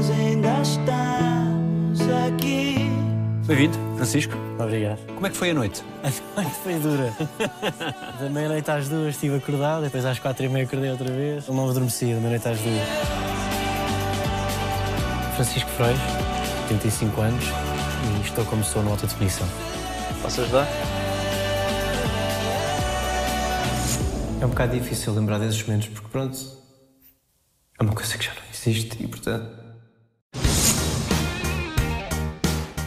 [0.00, 2.88] nós ainda estamos aqui.
[3.46, 4.32] Bem-vindo, Francisco.
[4.58, 4.98] Obrigado.
[5.14, 5.84] Como é que foi a noite?
[6.02, 7.14] A noite foi dura.
[8.18, 11.46] Da meia-noite às duas estive acordado, depois às quatro e meia acordei outra vez.
[11.48, 12.88] Não adormeci, da meia-noite às duas.
[15.34, 15.98] Francisco Freire,
[16.62, 19.46] 85 anos, e estou como sou no alta definição.
[20.22, 20.66] Posso ajudar?
[24.40, 26.38] É um bocado difícil lembrar desses momentos, porque pronto,
[27.78, 29.69] é uma coisa que já não existe e, portanto...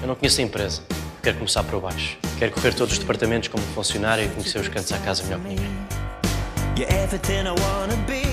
[0.04, 0.82] Eu não conheço a empresa.
[1.24, 2.18] Quero começar por baixo.
[2.38, 5.48] Quero correr todos os departamentos como funcionário e conhecer os cantos à casa melhor que
[5.48, 5.72] ninguém.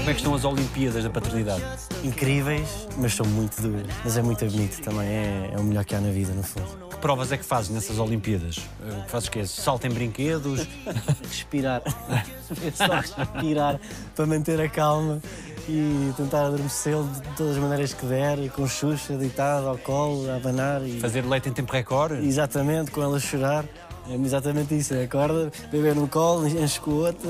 [0.00, 1.62] Como é que estão as Olimpíadas da Paternidade?
[2.02, 3.86] Incríveis, mas são muito duras.
[4.02, 6.88] Mas é muito bonito também, é, é o melhor que há na vida, no fundo.
[6.88, 8.58] Que provas é que fazes nessas Olimpíadas?
[8.84, 9.46] Eh, Fazes o quê?
[9.46, 10.66] Salto em brinquedos?
[11.22, 11.82] Respirar.
[12.50, 13.80] É só respirar
[14.16, 15.22] para manter a calma
[15.70, 20.36] e tentar adormecê-lo de todas as maneiras que der, com Xuxa, deitado ao colo, a
[20.36, 20.82] abanar.
[20.82, 20.98] E...
[20.98, 22.26] Fazer leite em tempo recorde?
[22.26, 23.64] Exatamente, com ela a chorar.
[24.08, 27.28] É exatamente isso, acorda, beber no colo, enche com o outro.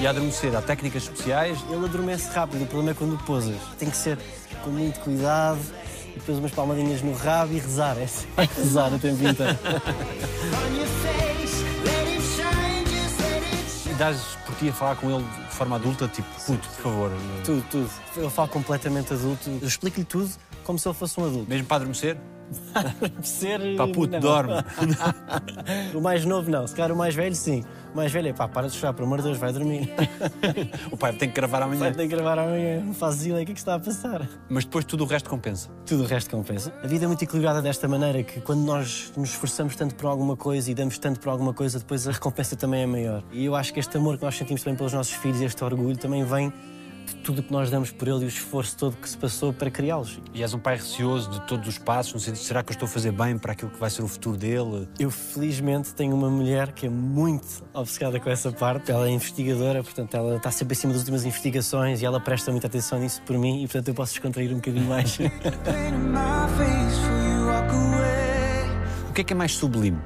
[0.00, 0.56] E a adormecer?
[0.56, 1.58] Há técnicas especiais?
[1.68, 3.56] Ele adormece rápido, o problema é quando o posas.
[3.78, 4.18] Tem que ser
[4.64, 5.60] com muito cuidado,
[6.08, 7.98] e depois umas palmadinhas no rabo e rezar.
[7.98, 9.58] É sempre rezar o tempo inteiro.
[14.02, 17.10] dás por ti a falar com ele de forma adulta, tipo, puto, por favor.
[17.12, 17.90] eh, tudo, tudo.
[18.16, 19.48] Ele fala completamente adulto.
[19.48, 20.28] Eu explico-lhe tudo
[20.64, 21.48] como se ele fosse um adulto.
[21.48, 22.18] Mesmo para adormecer?
[23.22, 23.76] Ser.
[23.76, 24.20] Pá, puto, não.
[24.20, 24.54] dorme.
[25.94, 27.64] O mais novo não, se calhar o mais velho sim.
[27.92, 29.92] O mais velho é pá, para de chorar, pelo amor de Deus, vai dormir.
[30.90, 31.80] o pai tem que gravar amanhã.
[31.80, 34.26] Vai ter que gravar amanhã, não fazes ideia o que é que está a passar.
[34.48, 35.68] Mas depois tudo o resto compensa.
[35.84, 36.72] Tudo o resto compensa.
[36.82, 40.36] A vida é muito equilibrada desta maneira que quando nós nos esforçamos tanto por alguma
[40.36, 43.22] coisa e damos tanto por alguma coisa, depois a recompensa também é maior.
[43.30, 45.96] E eu acho que este amor que nós sentimos também pelos nossos filhos, este orgulho,
[45.98, 46.50] também vem
[47.22, 49.70] tudo o que nós damos por ele e o esforço todo que se passou para
[49.70, 50.20] criá-los.
[50.34, 52.74] E és um pai receoso de todos os passos, no sentido de será que eu
[52.74, 54.88] estou a fazer bem para aquilo que vai ser o futuro dele?
[54.98, 58.90] Eu felizmente tenho uma mulher que é muito obcecada com essa parte.
[58.90, 62.66] Ela é investigadora, portanto ela está sempre acima das últimas investigações e ela presta muita
[62.66, 65.18] atenção nisso por mim e portanto eu posso descontrair um bocadinho mais.
[69.08, 70.00] O que é que é mais sublime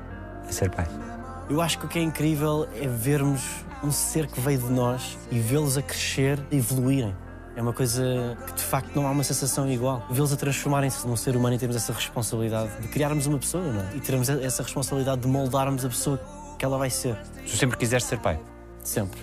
[0.49, 1.06] a ser pai?
[1.49, 5.17] Eu acho que o que é incrível é vermos um ser que veio de nós
[5.31, 7.15] e vê-los a crescer e evoluírem.
[7.55, 10.05] É uma coisa que de facto não há uma sensação igual.
[10.11, 13.81] Vê-los a transformarem-se num ser humano e termos essa responsabilidade de criarmos uma pessoa, não
[13.81, 13.97] é?
[13.97, 16.21] E termos essa responsabilidade de moldarmos a pessoa
[16.59, 17.17] que ela vai ser.
[17.45, 18.41] Tu sempre quiseste ser pai?
[18.83, 19.21] Sempre.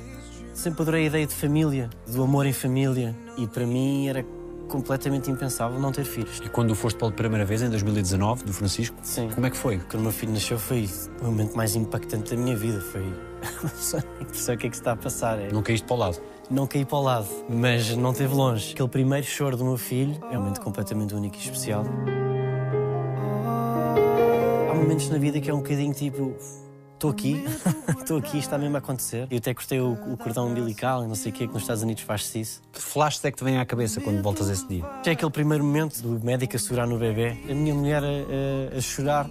[0.53, 3.13] Sempre adorei a ideia de família, do amor em família.
[3.37, 4.25] E para mim era
[4.73, 6.41] completamente impensável não ter filhos.
[6.43, 9.29] E quando foste pela primeira vez, em 2019, do Francisco, Sim.
[9.29, 9.77] como é que foi?
[9.77, 10.89] Quando o meu filho nasceu foi
[11.21, 12.81] o momento mais impactante da minha vida.
[12.81, 13.03] Foi.
[13.61, 15.39] Não sei o que é que se está a passar.
[15.39, 15.51] É...
[15.51, 16.21] Não caíste para o lado?
[16.49, 18.73] Não caí para o lado, mas não teve longe.
[18.73, 21.85] Aquele primeiro choro do meu filho é um momento completamente único e especial.
[24.69, 26.35] Há momentos na vida que é um bocadinho tipo.
[27.03, 27.43] Estou aqui,
[27.99, 29.27] estou aqui, está mesmo a acontecer.
[29.29, 31.83] Eu até cortei o, o cordão umbilical e não sei o que, que nos Estados
[31.83, 32.61] Unidos faz-se isso.
[32.71, 34.85] Que flashes é que te vem à cabeça quando voltas esse dia?
[35.05, 38.77] É aquele primeiro momento do médico a segurar no bebê, a minha mulher a, a-
[38.77, 39.29] a chorar,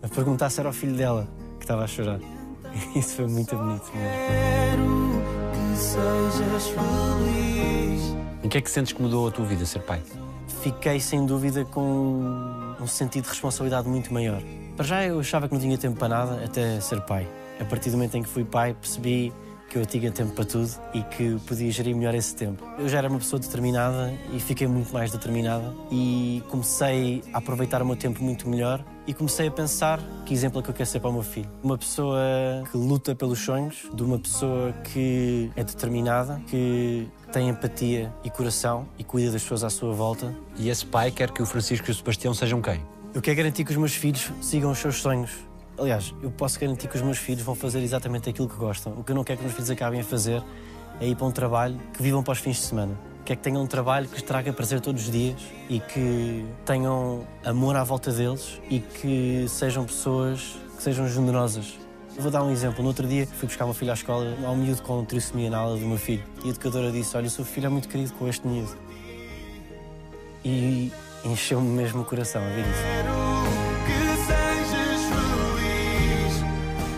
[0.00, 1.26] a perguntar se era o filho dela
[1.58, 2.20] que estava a chorar.
[2.94, 4.12] Isso foi muito bonito mesmo.
[4.28, 8.16] Quero que sejas feliz.
[8.44, 10.00] Em que é que sentes que mudou a tua vida ser pai?
[10.62, 14.40] Fiquei sem dúvida com um sentido de responsabilidade muito maior.
[14.78, 17.26] Para já eu achava que não tinha tempo para nada até ser pai.
[17.58, 19.32] A partir do momento em que fui pai, percebi
[19.68, 22.64] que eu tinha tempo para tudo e que podia gerir melhor esse tempo.
[22.78, 27.82] Eu já era uma pessoa determinada e fiquei muito mais determinada e comecei a aproveitar
[27.82, 30.88] o meu tempo muito melhor e comecei a pensar que exemplo é que eu quero
[30.88, 31.50] ser para o meu filho.
[31.60, 32.20] Uma pessoa
[32.70, 38.86] que luta pelos sonhos, de uma pessoa que é determinada, que tem empatia e coração
[38.96, 40.32] e cuida das pessoas à sua volta.
[40.56, 42.80] E esse pai quer que o Francisco e o Sebastião sejam quem?
[43.18, 45.32] Eu quero garantir que os meus filhos sigam os seus sonhos.
[45.76, 48.92] Aliás, eu posso garantir que os meus filhos vão fazer exatamente aquilo que gostam.
[48.92, 50.40] O que eu não quero que os meus filhos acabem a fazer
[51.00, 52.96] é ir para um trabalho que vivam para os fins de semana.
[53.24, 55.34] Quero que tenham um trabalho que traga prazer todos os dias
[55.68, 61.76] e que tenham amor à volta deles e que sejam pessoas que sejam generosas.
[62.20, 62.82] Vou dar um exemplo.
[62.82, 65.50] No outro dia fui buscar o meu filho à escola, há um miúdo com trissomia
[65.50, 66.22] na aula do meu filho.
[66.44, 68.76] E a educadora disse: Olha, o seu filho é muito querido com este miúdo.
[70.44, 70.92] E
[71.24, 73.08] encheu-me mesmo o coração a ver isso.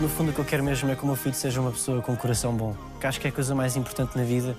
[0.01, 2.01] No fundo, o que eu quero mesmo é que o meu filho seja uma pessoa
[2.01, 2.75] com um coração bom.
[2.99, 4.55] Que acho que é a coisa mais importante na vida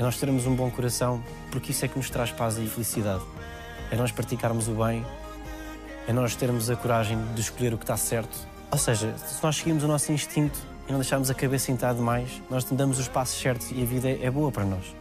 [0.00, 3.22] é nós termos um bom coração, porque isso é que nos traz paz e felicidade.
[3.90, 5.04] É nós praticarmos o bem,
[6.08, 8.34] é nós termos a coragem de escolher o que está certo.
[8.70, 10.58] Ou seja, se nós seguirmos o nosso instinto
[10.88, 14.08] e não deixarmos a cabeça entrar demais, nós damos os passos certos e a vida
[14.08, 14.99] é boa para nós.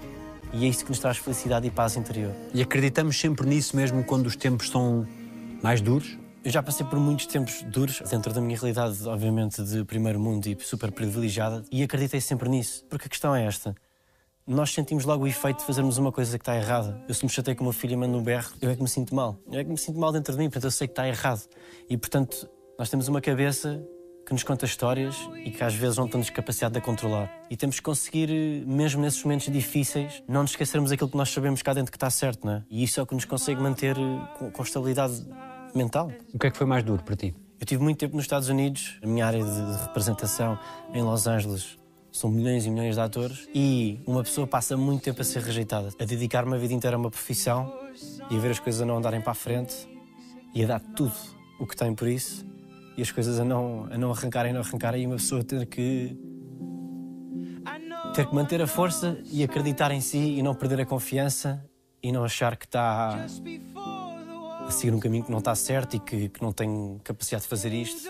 [0.51, 2.34] E é isso que nos traz felicidade e paz interior.
[2.54, 5.07] E acreditamos sempre nisso mesmo quando os tempos são
[5.62, 6.18] mais duros?
[6.44, 10.48] Eu já passei por muitos tempos duros, dentro da minha realidade, obviamente, de primeiro mundo
[10.48, 12.86] e super privilegiada, e acreditei sempre nisso.
[12.90, 13.75] Porque a questão é esta.
[14.48, 17.00] Nós sentimos logo o efeito de fazermos uma coisa que está errada.
[17.07, 18.88] Eu se me chatei com uma filha e mando um berro, eu é que me
[18.88, 19.38] sinto mal.
[19.52, 21.44] Eu é que me sinto mal dentro de mim, portanto eu sei que está errado.
[21.90, 22.50] E portanto,
[22.80, 23.86] nós temos uma cabeça
[24.30, 27.31] que nos conta histórias e que às vezes não temos capacidade de a controlar.
[27.50, 31.31] E temos que conseguir, eh, mesmo nesses momentos difíceis, não nos esquecermos aquilo que nós
[31.31, 32.64] sabemos cá dentro que está certo, não é?
[32.70, 35.26] E isso é o que nos consegue manter eh, com, com estabilidade
[35.74, 36.12] mental.
[36.31, 37.36] O que é que foi mais duro para ti?
[37.60, 40.60] Eu tive muito tempo nos Estados Unidos, a minha área de de representação
[40.94, 41.80] em Los Angeles.
[42.12, 45.90] São milhões e milhões de atores e uma pessoa passa muito tempo a ser rejeitada,
[46.00, 47.74] a dedicar uma vida inteira a uma profissão
[48.30, 49.90] e a ver as coisas a não andarem para a frente
[50.54, 51.14] e a dar tudo
[51.60, 52.46] o que tem por isso
[53.00, 55.66] e as coisas a não, a não arrancarem, a não arrancarem e uma pessoa ter
[55.66, 56.18] que
[58.13, 61.63] ter que manter a força e acreditar em si e não perder a confiança
[62.04, 63.25] e não achar que está
[64.68, 67.50] a seguir um caminho que não está certo e que, que não tem capacidade de
[67.50, 68.10] fazer isto.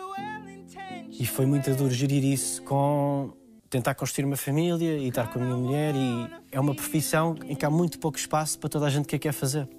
[1.11, 3.31] E foi muito duro gerir isso com
[3.69, 7.55] tentar construir uma família e estar com a minha mulher e é uma profissão em
[7.55, 9.69] que há muito pouco espaço para toda a gente que a quer fazer.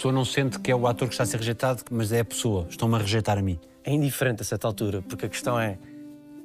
[0.00, 2.24] Pessoa não sente que é o ator que está a ser rejeitado, mas é a
[2.24, 2.66] pessoa.
[2.70, 3.60] Estão-me a rejeitar a mim.
[3.84, 5.76] É indiferente a certa altura, porque a questão é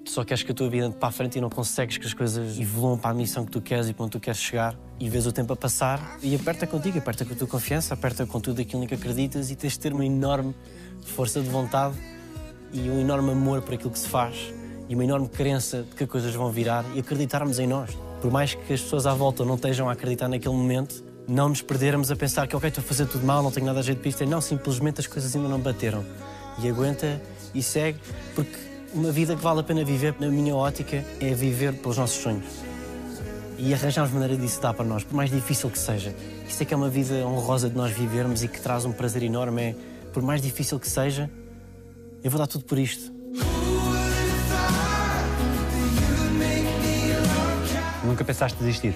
[0.03, 2.05] tu só queres que a tua vida ande para a frente e não consegues que
[2.05, 4.77] as coisas evoluam para a missão que tu queres e para onde tu queres chegar
[4.99, 8.25] e vês o tempo a passar e aperta contigo, aperta com a tua confiança, aperta
[8.25, 10.53] com tudo aquilo em que acreditas e tens de ter uma enorme
[11.05, 11.95] força de vontade
[12.73, 14.53] e um enorme amor por aquilo que se faz
[14.89, 17.97] e uma enorme crença de que as coisas vão virar e acreditarmos em nós.
[18.21, 21.61] Por mais que as pessoas à volta não estejam a acreditar naquele momento, não nos
[21.61, 23.99] perdermos a pensar que, ok, estou a fazer tudo mal, não tenho nada a jeito
[23.99, 24.25] para isto.
[24.25, 26.05] Não, simplesmente as coisas ainda não bateram.
[26.59, 27.21] E aguenta
[27.53, 27.99] e segue,
[28.33, 28.55] porque
[28.93, 32.45] uma vida que vale a pena viver, na minha ótica, é viver pelos nossos sonhos.
[33.57, 36.15] E arranjarmos maneira disso dar para nós, por mais difícil que seja.
[36.47, 39.23] Isso é que é uma vida honrosa de nós vivermos e que traz um prazer
[39.23, 39.61] enorme.
[39.61, 39.75] É,
[40.13, 41.29] por mais difícil que seja,
[42.23, 43.11] eu vou dar tudo por isto.
[48.03, 48.93] Nunca pensaste desistir?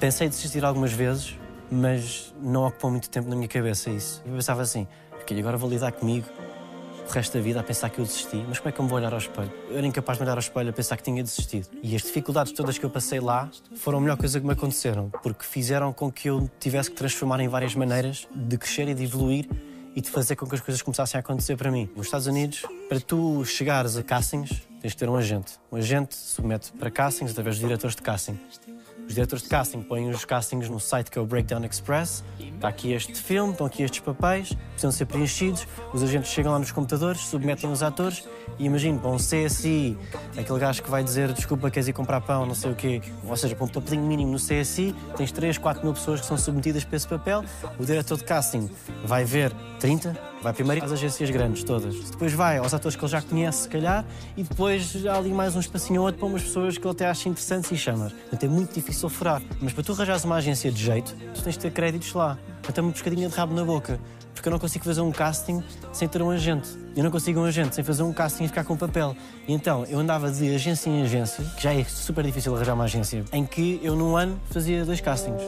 [0.00, 1.38] Pensei em desistir algumas vezes,
[1.70, 4.22] mas não ocupou muito tempo na minha cabeça isso.
[4.24, 4.88] Eu pensava assim,
[5.20, 6.26] ok, agora vou lidar comigo
[7.06, 8.88] o resto da vida a pensar que eu desisti, mas como é que eu me
[8.88, 9.52] vou olhar ao espelho?
[9.68, 11.68] Eu era incapaz de olhar ao espelho a pensar que tinha desistido.
[11.82, 15.10] E as dificuldades todas que eu passei lá foram a melhor coisa que me aconteceram,
[15.22, 19.04] porque fizeram com que eu tivesse que transformar em várias maneiras de crescer e de
[19.04, 19.50] evoluir
[19.94, 21.90] e de fazer com que as coisas começassem a acontecer para mim.
[21.94, 25.58] Nos Estados Unidos, para tu chegares a castings, tens de ter um agente.
[25.70, 28.38] Um agente submete para castings através dos diretores de casting.
[29.10, 32.22] Os diretores de casting põem os castings no site que é o Breakdown Express.
[32.38, 35.66] Está aqui este filme, estão aqui estes papéis, precisam ser preenchidos.
[35.92, 38.22] Os agentes chegam lá nos computadores, submetem os atores
[38.56, 39.98] e imagino, para um CSI,
[40.38, 43.02] aquele gajo que vai dizer desculpa, queres ir comprar pão, não sei o quê.
[43.24, 46.38] Ou seja, para um papelinho mínimo no CSI, tens 3, 4 mil pessoas que são
[46.38, 47.44] submetidas para esse papel.
[47.80, 48.70] O diretor de casting
[49.04, 52.10] vai ver 30, vai primeiro às agências grandes todas.
[52.10, 54.04] Depois vai aos atores que ele já conhece, se calhar,
[54.36, 57.06] e depois há ali mais um espacinho ou outro para umas pessoas que ele até
[57.06, 58.10] acha interessantes e chama.
[58.10, 59.42] Portanto, é muito difícil furar.
[59.60, 62.38] Mas para tu arranjares uma agência de jeito, tu tens de ter créditos lá.
[62.62, 64.00] Portanto, é uma pescadinha de rabo na boca.
[64.34, 66.70] Porque eu não consigo fazer um casting sem ter um agente.
[66.96, 69.14] Eu não consigo um agente sem fazer um casting e ficar com papel.
[69.46, 72.84] E então, eu andava de agência em agência, que já é super difícil arranjar uma
[72.84, 75.42] agência, em que eu num ano fazia dois castings.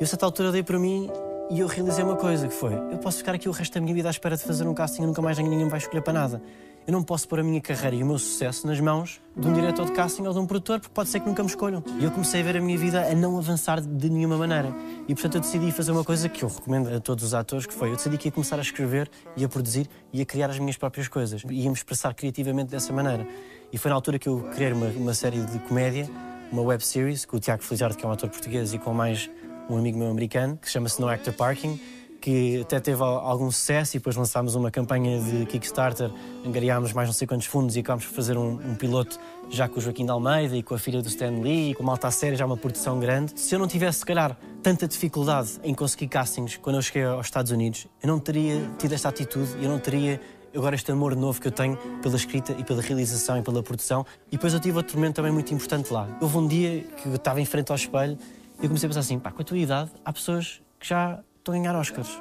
[0.00, 1.10] E a certa altura dei para mim
[1.50, 3.92] e eu realizei uma coisa que foi: eu posso ficar aqui o resto da minha
[3.92, 6.12] vida à espera de fazer um casting e nunca mais ninguém me vai escolher para
[6.12, 6.42] nada.
[6.86, 9.52] Eu não posso pôr a minha carreira e o meu sucesso nas mãos de um
[9.52, 11.84] diretor de casting ou de um produtor, porque pode ser que nunca me escolham.
[11.98, 14.74] E eu comecei a ver a minha vida a não avançar de nenhuma maneira.
[15.06, 17.74] E portanto eu decidi fazer uma coisa que eu recomendo a todos os atores, que
[17.74, 20.58] foi: eu decidi que ia começar a escrever e a produzir e a criar as
[20.58, 21.42] minhas próprias coisas.
[21.50, 23.26] E ia me expressar criativamente dessa maneira.
[23.72, 26.08] E foi na altura que eu criei uma, uma série de comédia,
[26.52, 29.30] uma web series, com o Tiago Felizardo, que é um ator português, e com mais
[29.68, 31.78] um amigo meu americano, que chama-se No Actor Parking,
[32.20, 36.10] que até teve al- algum sucesso e depois lançámos uma campanha de Kickstarter,
[36.44, 39.78] angariámos mais não sei quantos fundos e acabámos por fazer um, um piloto já com
[39.78, 42.10] o Joaquim de Almeida e com a filha do Stan Lee e com uma alta
[42.10, 43.32] série, já uma produção grande.
[43.40, 47.26] Se eu não tivesse, se calhar, tanta dificuldade em conseguir castings quando eu cheguei aos
[47.26, 50.20] Estados Unidos, eu não teria tido esta atitude, eu não teria
[50.54, 54.04] agora este amor novo que eu tenho pela escrita e pela realização e pela produção.
[54.28, 56.06] E depois eu tive outro momento também muito importante lá.
[56.20, 58.18] Houve um dia que eu estava em frente ao espelho
[58.62, 61.54] eu comecei a pensar assim, pá, com a tua idade, há pessoas que já estão
[61.54, 62.20] a ganhar Oscars.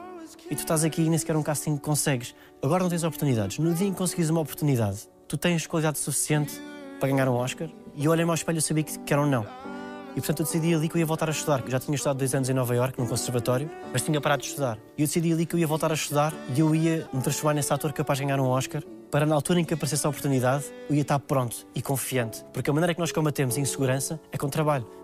[0.49, 2.33] E tu estás aqui e nem sequer um casting consegues.
[2.63, 3.57] Agora não tens oportunidades.
[3.59, 6.53] No dia em que conseguires uma oportunidade, tu tens qualidade suficiente
[6.99, 7.69] para ganhar um Oscar?
[7.93, 9.45] E eu olhei-me ao espelho e sabia que, que era um não.
[10.11, 11.61] E portanto eu decidi ali que eu ia voltar a estudar.
[11.61, 14.41] que Eu já tinha estudado dois anos em Nova Iorque, num conservatório, mas tinha parado
[14.41, 14.77] de estudar.
[14.97, 17.53] E eu decidi ali que eu ia voltar a estudar e eu ia me transformar
[17.53, 18.81] nesse ator capaz de ganhar um Oscar
[19.11, 22.45] para na altura em que aparecesse a oportunidade, eu ia estar pronto e confiante.
[22.53, 24.98] Porque a maneira que nós combatemos a insegurança é com trabalho.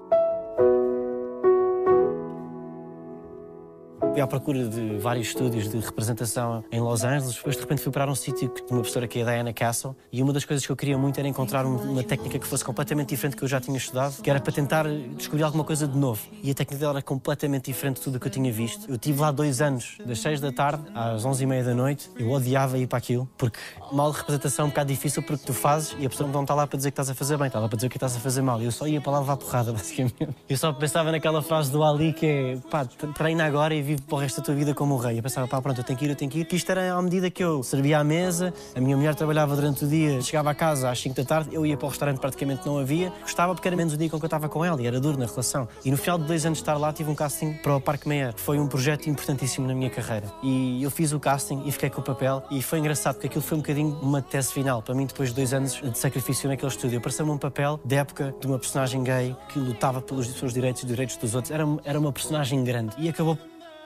[4.15, 7.35] Fui à procura de vários estúdios de representação em Los Angeles.
[7.35, 9.93] Depois, de repente, fui parar um sítio de uma professora que é a Diana Castle.
[10.09, 12.63] E uma das coisas que eu queria muito era encontrar um- uma técnica que fosse
[12.63, 14.85] completamente diferente do que eu já tinha estudado, que era para tentar
[15.17, 16.21] descobrir alguma coisa de novo.
[16.41, 18.89] E a técnica dela era completamente diferente de tudo o que eu tinha visto.
[18.89, 22.09] Eu tive lá dois anos, das 6 da tarde às 11 e meia da noite.
[22.17, 23.59] Eu odiava ir para aquilo, porque
[23.91, 26.65] mal representação é um bocado difícil, porque tu fazes e a pessoa não está lá
[26.65, 28.41] para dizer que estás a fazer bem, está lá para dizer que estás a fazer
[28.41, 28.61] mal.
[28.61, 30.29] Eu só ia para lá levar porrada, basicamente.
[30.47, 34.15] Eu só pensava naquela frase do Ali que é pá, treina agora e vive para
[34.15, 35.17] o resto da tua vida como um rei.
[35.19, 36.45] Eu pensava, pá, pronto, eu tenho que ir, eu tenho que ir.
[36.45, 39.85] Que isto era à medida que eu servia à mesa, a minha mulher trabalhava durante
[39.85, 42.65] o dia, chegava a casa às 5 da tarde, eu ia para o restaurante, praticamente
[42.65, 43.11] não havia.
[43.21, 45.17] Gostava porque era menos o dia com que eu estava com ela e era duro
[45.17, 45.67] na relação.
[45.83, 48.07] E no final de dois anos de estar lá, tive um casting para o Parque
[48.07, 48.33] Meyer.
[48.35, 50.31] Foi um projeto importantíssimo na minha carreira.
[50.43, 53.43] E eu fiz o casting e fiquei com o papel e foi engraçado porque aquilo
[53.43, 54.81] foi um bocadinho uma tese final.
[54.81, 58.35] Para mim, depois de dois anos de sacrifício naquele estúdio, apareceu-me um papel da época
[58.39, 61.51] de uma personagem gay que lutava pelos seus direitos e direitos dos outros.
[61.51, 63.37] Era, era uma personagem grande e acabou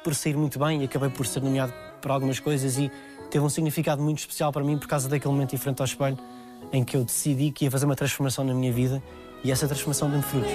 [0.09, 2.91] por sair muito bem e acabei por ser nomeado para algumas coisas e
[3.29, 6.17] teve um significado muito especial para mim por causa daquele momento em frente ao espelho
[6.73, 9.03] em que eu decidi que ia fazer uma transformação na minha vida
[9.43, 10.49] e essa transformação deu-me frutos.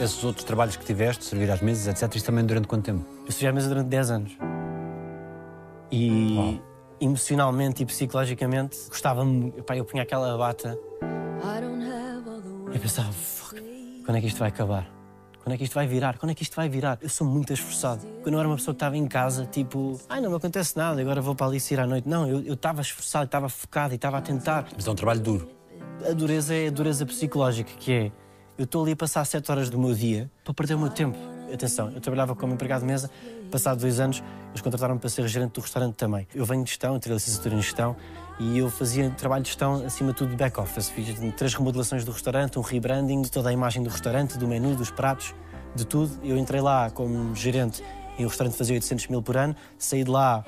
[0.00, 3.04] Esses outros trabalhos que tiveste, servir às mesas, etc., isto também durante quanto tempo?
[3.26, 4.38] Eu servi à mesa durante 10 anos.
[5.90, 6.60] E
[7.00, 9.52] emocionalmente e psicologicamente gostava-me.
[9.74, 10.78] Eu punha aquela bata
[12.72, 13.60] e pensava, fuck,
[14.04, 15.01] quando é que isto vai acabar?
[15.42, 16.18] Quando é que isto vai virar?
[16.18, 16.98] Quando é que isto vai virar?
[17.02, 18.06] Eu sou muito esforçado.
[18.22, 21.00] Quando eu era uma pessoa que estava em casa, tipo, ai, não me acontece nada,
[21.00, 22.08] agora vou para ali sair à noite.
[22.08, 24.68] Não, eu eu estava esforçado, estava focado e estava a tentar.
[24.74, 25.48] Mas é um trabalho duro.
[26.08, 28.12] A dureza é a dureza psicológica, que é
[28.56, 31.18] eu estou ali a passar sete horas do meu dia para perder o meu tempo.
[31.52, 33.10] Atenção, eu trabalhava como empregado de mesa,
[33.52, 36.26] passado dois anos, eles contrataram-me para ser gerente do restaurante também.
[36.34, 37.94] Eu venho de gestão, tirei licenciatura em gestão
[38.40, 40.88] e eu fazia trabalho de gestão, acima de tudo, de back-office.
[40.88, 44.74] Fiz três remodelações do restaurante, um rebranding de toda a imagem do restaurante, do menu,
[44.74, 45.34] dos pratos,
[45.74, 46.18] de tudo.
[46.24, 47.84] Eu entrei lá como gerente
[48.18, 50.44] e o restaurante fazia 800 mil por ano, saí de lá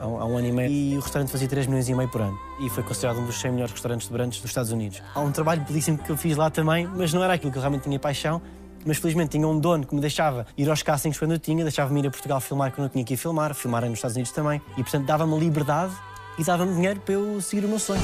[0.00, 2.08] há um, há um ano e meio e o restaurante fazia 3 milhões e meio
[2.08, 5.02] por ano e foi considerado um dos 100 melhores restaurantes de branches dos Estados Unidos.
[5.14, 7.62] Há um trabalho belíssimo que eu fiz lá também, mas não era aquilo que eu
[7.62, 8.40] realmente tinha paixão.
[8.84, 12.00] Mas felizmente tinha um dono que me deixava ir aos castings quando eu tinha, deixava-me
[12.00, 14.60] ir a Portugal filmar quando eu tinha que ir filmar, filmar nos Estados Unidos também.
[14.76, 15.92] E portanto dava-me liberdade
[16.38, 18.02] e dava-me dinheiro para eu seguir o meu sonho.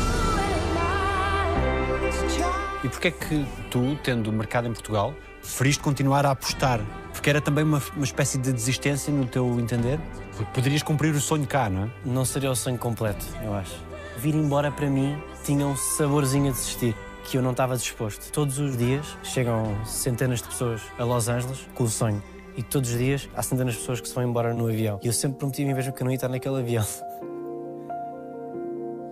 [2.83, 6.81] E porquê é que tu, tendo o mercado em Portugal, preferiste continuar a apostar?
[7.13, 10.01] Porque era também uma, uma espécie de desistência, no teu entender?
[10.37, 11.91] Porque poderias cumprir o sonho cá, não é?
[12.05, 13.77] Não seria o sonho completo, eu acho.
[14.19, 18.31] Vir embora para mim tinha um saborzinho a desistir, que eu não estava disposto.
[18.33, 22.23] Todos os dias chegam centenas de pessoas a Los Angeles com o sonho.
[22.57, 24.99] E todos os dias há centenas de pessoas que se vão embora no avião.
[25.03, 26.85] E eu sempre prometi a mim mesmo que eu não ia estar naquele avião.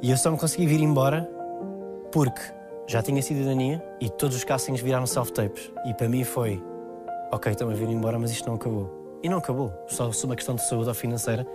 [0.02, 1.31] E eu só me consegui vir embora
[2.11, 2.40] porque
[2.87, 5.71] já tinha cidadania e todos os castings viraram self-tapes.
[5.85, 6.62] E para mim foi:
[7.31, 9.19] ok, estou-me a vir embora, mas isto não acabou.
[9.23, 9.71] E não acabou.
[9.88, 11.47] Só se uma questão de saúde ou financeira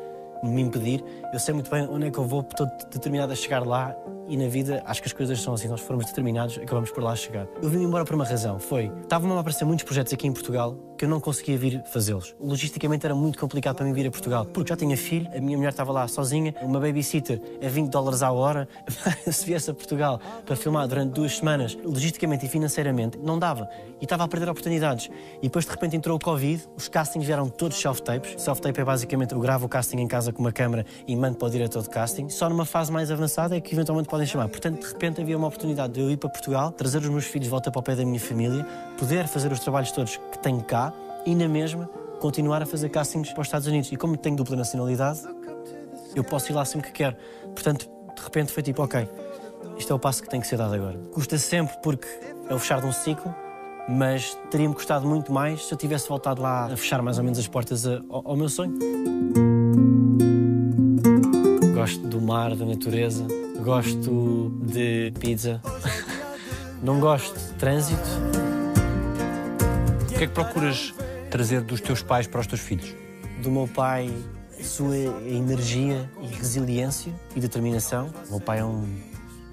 [0.43, 1.03] me impedir.
[1.33, 3.95] Eu sei muito bem onde é que eu vou, estou determinado a chegar lá
[4.27, 5.67] e na vida acho que as coisas são assim.
[5.67, 7.47] Nós formos determinados, acabamos por lá chegar.
[7.61, 8.91] Eu vim embora por uma razão: foi.
[9.01, 12.35] Estavam a aparecer muitos projetos aqui em Portugal que eu não conseguia vir fazê-los.
[12.39, 15.57] Logisticamente era muito complicado para mim vir a Portugal, porque já tinha filho, a minha
[15.57, 18.67] mulher estava lá sozinha, uma babysitter a 20 dólares à hora.
[19.29, 23.69] se viesse a Portugal para filmar durante duas semanas, logisticamente e financeiramente, não dava.
[23.99, 25.09] E estava a perder oportunidades.
[25.39, 28.41] E depois de repente entrou o Covid, os castings vieram todos self-tapes.
[28.41, 31.47] Self-tape é basicamente eu gravo o casting em casa com uma câmera e mando para
[31.47, 32.29] o diretor de casting.
[32.29, 34.47] Só numa fase mais avançada é que eventualmente podem chamar.
[34.47, 37.45] Portanto, de repente havia uma oportunidade de eu ir para Portugal, trazer os meus filhos
[37.45, 38.65] de volta para o pé da minha família,
[38.97, 40.93] poder fazer os trabalhos todos que tenho cá
[41.25, 41.89] e na mesma
[42.21, 43.91] continuar a fazer castings para os Estados Unidos.
[43.91, 45.19] E como tenho dupla nacionalidade,
[46.15, 47.17] eu posso ir lá sempre que quero.
[47.53, 49.05] Portanto, de repente foi tipo, ok,
[49.77, 50.97] isto é o passo que tem que ser dado agora.
[51.11, 52.07] Custa sempre porque
[52.49, 53.35] é o fechar de um ciclo,
[53.89, 57.37] mas teria-me custado muito mais se eu tivesse voltado lá a fechar mais ou menos
[57.37, 58.79] as portas ao, ao meu sonho.
[61.73, 63.27] Gosto do mar, da natureza,
[63.65, 65.61] gosto de pizza,
[66.81, 68.07] não gosto de trânsito.
[70.03, 70.93] O que é que procuras
[71.29, 72.95] trazer dos teus pais para os teus filhos?
[73.41, 74.11] do meu pai
[74.59, 78.11] a sua energia e resiliência e determinação.
[78.27, 78.87] O meu pai é um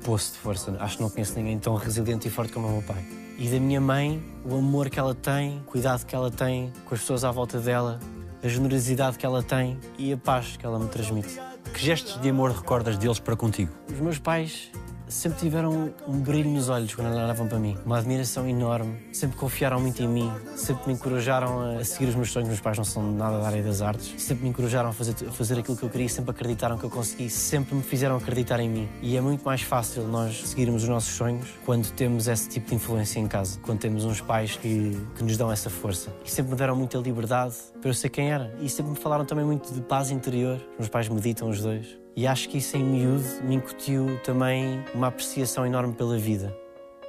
[0.05, 0.75] poço de força.
[0.81, 3.05] Acho que não conheço ninguém tão resiliente e forte como o meu pai.
[3.39, 6.95] E da minha mãe, o amor que ela tem, o cuidado que ela tem com
[6.95, 7.99] as pessoas à volta dela,
[8.43, 11.52] a generosidade que ela tem e a paz que ela me transmite.
[11.73, 13.73] Que gestos de amor recordas deles para contigo?
[13.91, 14.71] Os meus pais
[15.13, 19.81] sempre tiveram um brilho nos olhos quando olhavam para mim, uma admiração enorme, sempre confiaram
[19.81, 22.49] muito em mim, sempre me encorajaram a seguir os meus sonhos.
[22.49, 25.31] Meus pais não são nada da área das artes, sempre me encorajaram a fazer, a
[25.31, 28.69] fazer aquilo que eu queria, sempre acreditaram que eu consegui, sempre me fizeram acreditar em
[28.69, 28.89] mim.
[29.01, 32.75] E é muito mais fácil nós seguirmos os nossos sonhos quando temos esse tipo de
[32.75, 36.11] influência em casa, quando temos uns pais que, que nos dão essa força.
[36.25, 38.55] E sempre me deram muita liberdade para eu ser quem era.
[38.61, 40.57] E sempre me falaram também muito de paz interior.
[40.73, 42.02] Os meus pais meditam os dois.
[42.15, 46.55] E acho que isso em miúdo me incutiu também uma apreciação enorme pela vida,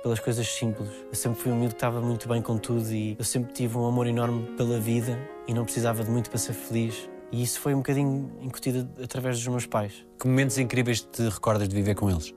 [0.01, 0.89] pelas coisas simples.
[1.10, 3.77] Eu sempre fui um miúdo que estava muito bem com tudo e eu sempre tive
[3.77, 7.10] um amor enorme pela vida e não precisava de muito para ser feliz.
[7.33, 10.05] E isso foi um bocadinho incutido através dos meus pais.
[10.19, 12.33] Que momentos incríveis te recordas de viver com eles?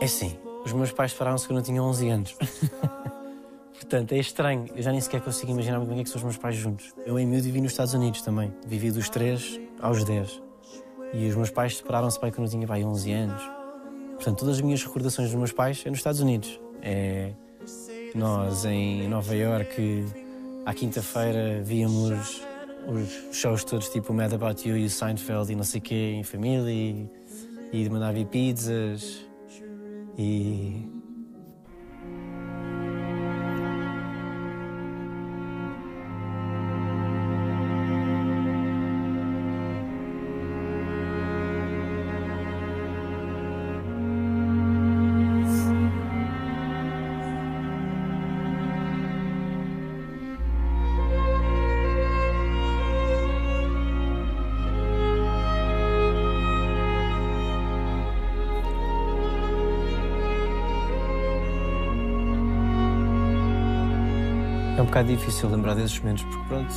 [0.00, 2.36] É sim, os meus pais separaram-se quando eu tinha 11 anos.
[3.72, 4.66] Portanto, é estranho.
[4.74, 6.92] Eu já nem sequer consigo imaginar como é que são os meus pais juntos.
[7.04, 8.52] Eu em miúdo vivi nos Estados Unidos também.
[8.66, 10.51] Vivi dos 3 aos 10.
[11.12, 13.42] E os meus pais separaram-se quando eu tinha pai, 11 anos.
[14.14, 16.60] Portanto, todas as minhas recordações dos meus pais é nos Estados Unidos.
[16.80, 17.32] É
[18.14, 20.04] nós em Nova York,
[20.66, 22.42] à quinta-feira, víamos
[22.86, 26.12] os shows todos, tipo Mad About You e o Seinfeld e não sei o quê,
[26.16, 27.08] em família, e,
[27.72, 29.24] e vir pizzas.
[30.18, 31.01] E
[65.02, 66.74] bocado difícil lembrar desses momentos porque, pronto,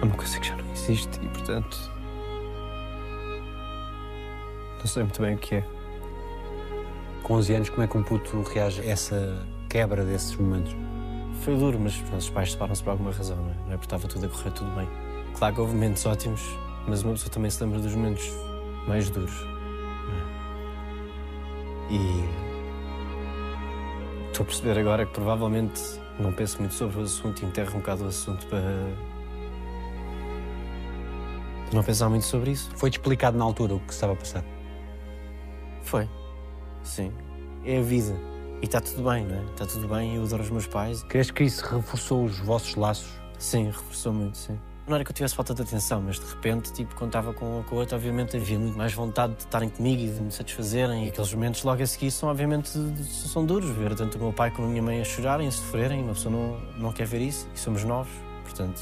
[0.00, 1.76] é uma coisa que já não existe e, portanto,
[4.78, 5.64] não sei muito bem o que é.
[7.22, 10.74] Com 11 anos, como é que um puto reage a essa quebra desses momentos?
[11.42, 13.54] Foi duro, mas os nossos pais separam-se por alguma razão, não é?
[13.66, 14.88] Não é porque estava tudo a correr tudo bem.
[15.34, 16.42] Claro que houve momentos ótimos,
[16.86, 18.32] mas uma pessoa também se lembra dos momentos
[18.86, 19.34] mais duros.
[19.42, 20.14] não
[21.90, 21.92] é?
[21.92, 22.37] E.
[24.38, 25.82] Estou a perceber agora que provavelmente
[26.16, 28.62] não penso muito sobre o assunto e enterro um bocado o assunto para.
[31.72, 32.70] não pensar muito sobre isso.
[32.76, 34.44] Foi-te explicado na altura o que estava a passar?
[35.82, 36.08] Foi.
[36.84, 37.12] Sim.
[37.64, 38.14] É a vida.
[38.62, 39.44] E está tudo bem, não é?
[39.46, 41.02] Está tudo bem, eu adoro os meus pais.
[41.02, 43.10] Crees que isso reforçou os vossos laços?
[43.40, 44.56] Sim, reforçou muito, sim.
[44.88, 47.74] Não era que eu tivesse falta de atenção, mas de repente, tipo, estava com, o
[47.74, 51.04] outro, obviamente havia muito mais vontade de estarem comigo e de me satisfazerem.
[51.04, 52.70] E aqueles momentos logo a seguir são, obviamente,
[53.04, 53.68] são duros.
[53.68, 56.34] Ver tanto o meu pai como a minha mãe a chorarem, a sofrerem, uma pessoa
[56.34, 57.46] não, não quer ver isso.
[57.54, 58.10] E somos novos,
[58.44, 58.80] portanto.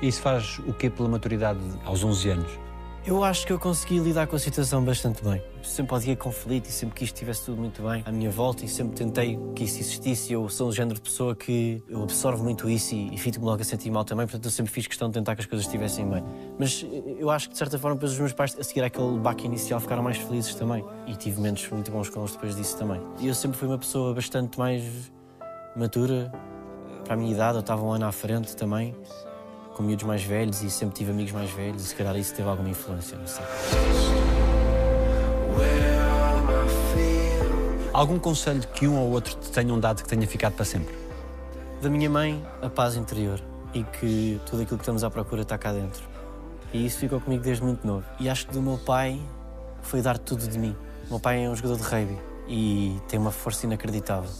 [0.00, 2.69] Isso faz o quê pela maturidade aos 11 anos?
[3.06, 5.42] Eu acho que eu consegui lidar com a situação bastante bem.
[5.62, 8.94] Sempre odiei conflito e sempre que estivesse tudo muito bem à minha volta e sempre
[8.94, 10.34] tentei que isso existisse.
[10.34, 13.62] Eu sou o género de pessoa que eu absorvo muito isso e, e fico-me logo
[13.62, 16.06] a sentir mal também, portanto eu sempre fiz questão de tentar que as coisas estivessem
[16.06, 16.22] bem.
[16.58, 16.84] Mas
[17.18, 19.80] eu acho que de certa forma depois os meus pais, a seguir àquele baque inicial,
[19.80, 20.84] ficaram mais felizes também.
[21.06, 23.00] E tive momentos muito bons com eles depois disso também.
[23.18, 25.10] E eu sempre fui uma pessoa bastante mais
[25.74, 26.30] matura
[27.04, 28.94] para a minha idade, eu estava um ano à frente também
[29.80, 32.46] com miúdos mais velhos e sempre tive amigos mais velhos e se calhar isso teve
[32.46, 33.42] alguma influência, não sei.
[37.90, 40.94] Algum conselho que um ou outro te tenham dado que tenha ficado para sempre?
[41.80, 43.40] Da minha mãe, a paz interior
[43.72, 46.02] e que tudo aquilo que estamos à procura está cá dentro.
[46.74, 48.04] E isso ficou comigo desde muito novo.
[48.18, 49.18] E acho que do meu pai
[49.80, 50.76] foi dar tudo de mim.
[51.06, 54.30] O meu pai é um jogador de rugby e tem uma força inacreditável.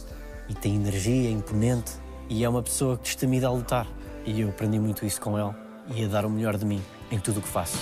[0.47, 1.93] E tem energia, é imponente
[2.29, 3.87] e é uma pessoa destemida a lutar.
[4.25, 5.53] E eu aprendi muito isso com ele
[5.95, 6.81] e a dar o melhor de mim
[7.11, 7.77] em tudo o que faço.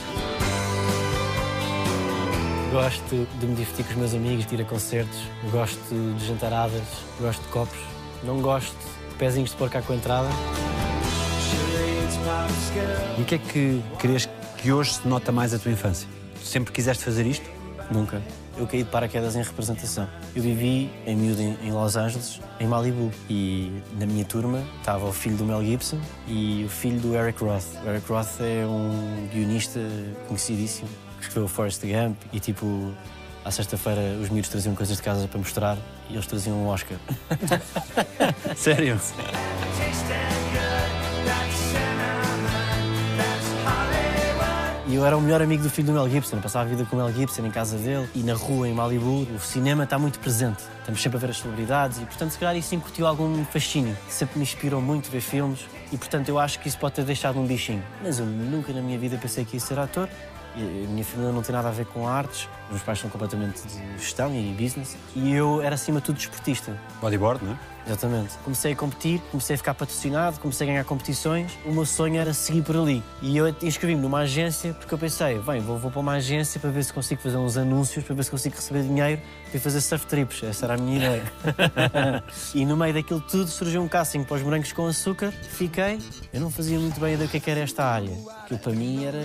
[2.71, 5.19] Gosto de me divertir com os meus amigos, de ir a concertos,
[5.51, 6.83] gosto de jantaradas,
[7.19, 7.79] gosto de copos,
[8.23, 8.75] não gosto
[9.09, 10.29] de pezinhos de porco com a entrada.
[13.17, 16.07] E o que é que crees que hoje se nota mais a tua infância?
[16.43, 17.49] Sempre quiseste fazer isto?
[17.91, 18.21] Nunca.
[18.59, 20.05] Eu caí de paraquedas em representação.
[20.35, 23.09] Eu vivi em miúdo em Los Angeles, em Malibu.
[23.29, 27.41] E na minha turma estava o filho do Mel Gibson e o filho do Eric
[27.41, 27.63] Roth.
[27.85, 29.79] O Eric Roth é um guionista
[30.27, 32.93] conhecidíssimo que escreveu Forrest Gump e tipo.
[33.45, 35.77] À sexta-feira os miúdos traziam coisas de casa para mostrar
[36.09, 36.97] e eles traziam um Oscar.
[38.57, 38.99] Sério?
[44.89, 46.83] E eu era o melhor amigo do filho do Mel Gibson, eu passava a vida
[46.83, 49.21] com o Mel Gibson em casa dele e na rua em Malibu.
[49.35, 52.57] O cinema está muito presente, estamos sempre a ver as celebridades e, portanto, se calhar
[52.57, 53.95] isso incutiu algum fascínio.
[54.09, 55.59] Sempre me inspirou muito ver filmes
[55.91, 57.83] e, portanto, eu acho que isso pode ter deixado um bichinho.
[58.01, 60.09] Mas eu nunca na minha vida pensei que ia ser ator.
[60.55, 63.09] E A minha família não tem nada a ver com artes Os meus pais são
[63.09, 64.95] completamente de gestão e business.
[65.15, 66.77] E eu era, acima de tudo, desportista.
[67.01, 67.57] Bodyboard, não é?
[67.87, 68.37] Exatamente.
[68.43, 71.57] Comecei a competir, comecei a ficar patrocinado, comecei a ganhar competições.
[71.65, 73.03] O meu sonho era seguir por ali.
[73.21, 76.69] E eu inscrevi-me numa agência porque eu pensei, bem, vou, vou para uma agência para
[76.69, 80.05] ver se consigo fazer uns anúncios, para ver se consigo receber dinheiro para fazer surf
[80.05, 80.43] trips.
[80.43, 81.23] Essa era a minha ideia.
[82.53, 85.31] e no meio daquilo tudo surgiu um casting para os morangos com açúcar.
[85.31, 85.99] Fiquei.
[86.31, 88.15] Eu não fazia muito bem ideia do que, é que era esta área.
[88.43, 89.19] Aquilo para mim era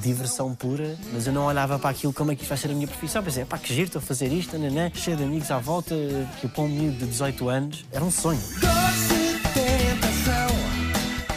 [0.00, 2.74] diversão pura, mas eu não olhava para aquilo como é que isto vai ser a
[2.74, 3.22] minha profissão.
[3.22, 5.94] Pensei, pá, que giro, estou a fazer isto, nanã, cheio de amigos à volta,
[6.40, 7.84] que para um menino de 18 anos.
[7.92, 8.40] Era um sonho.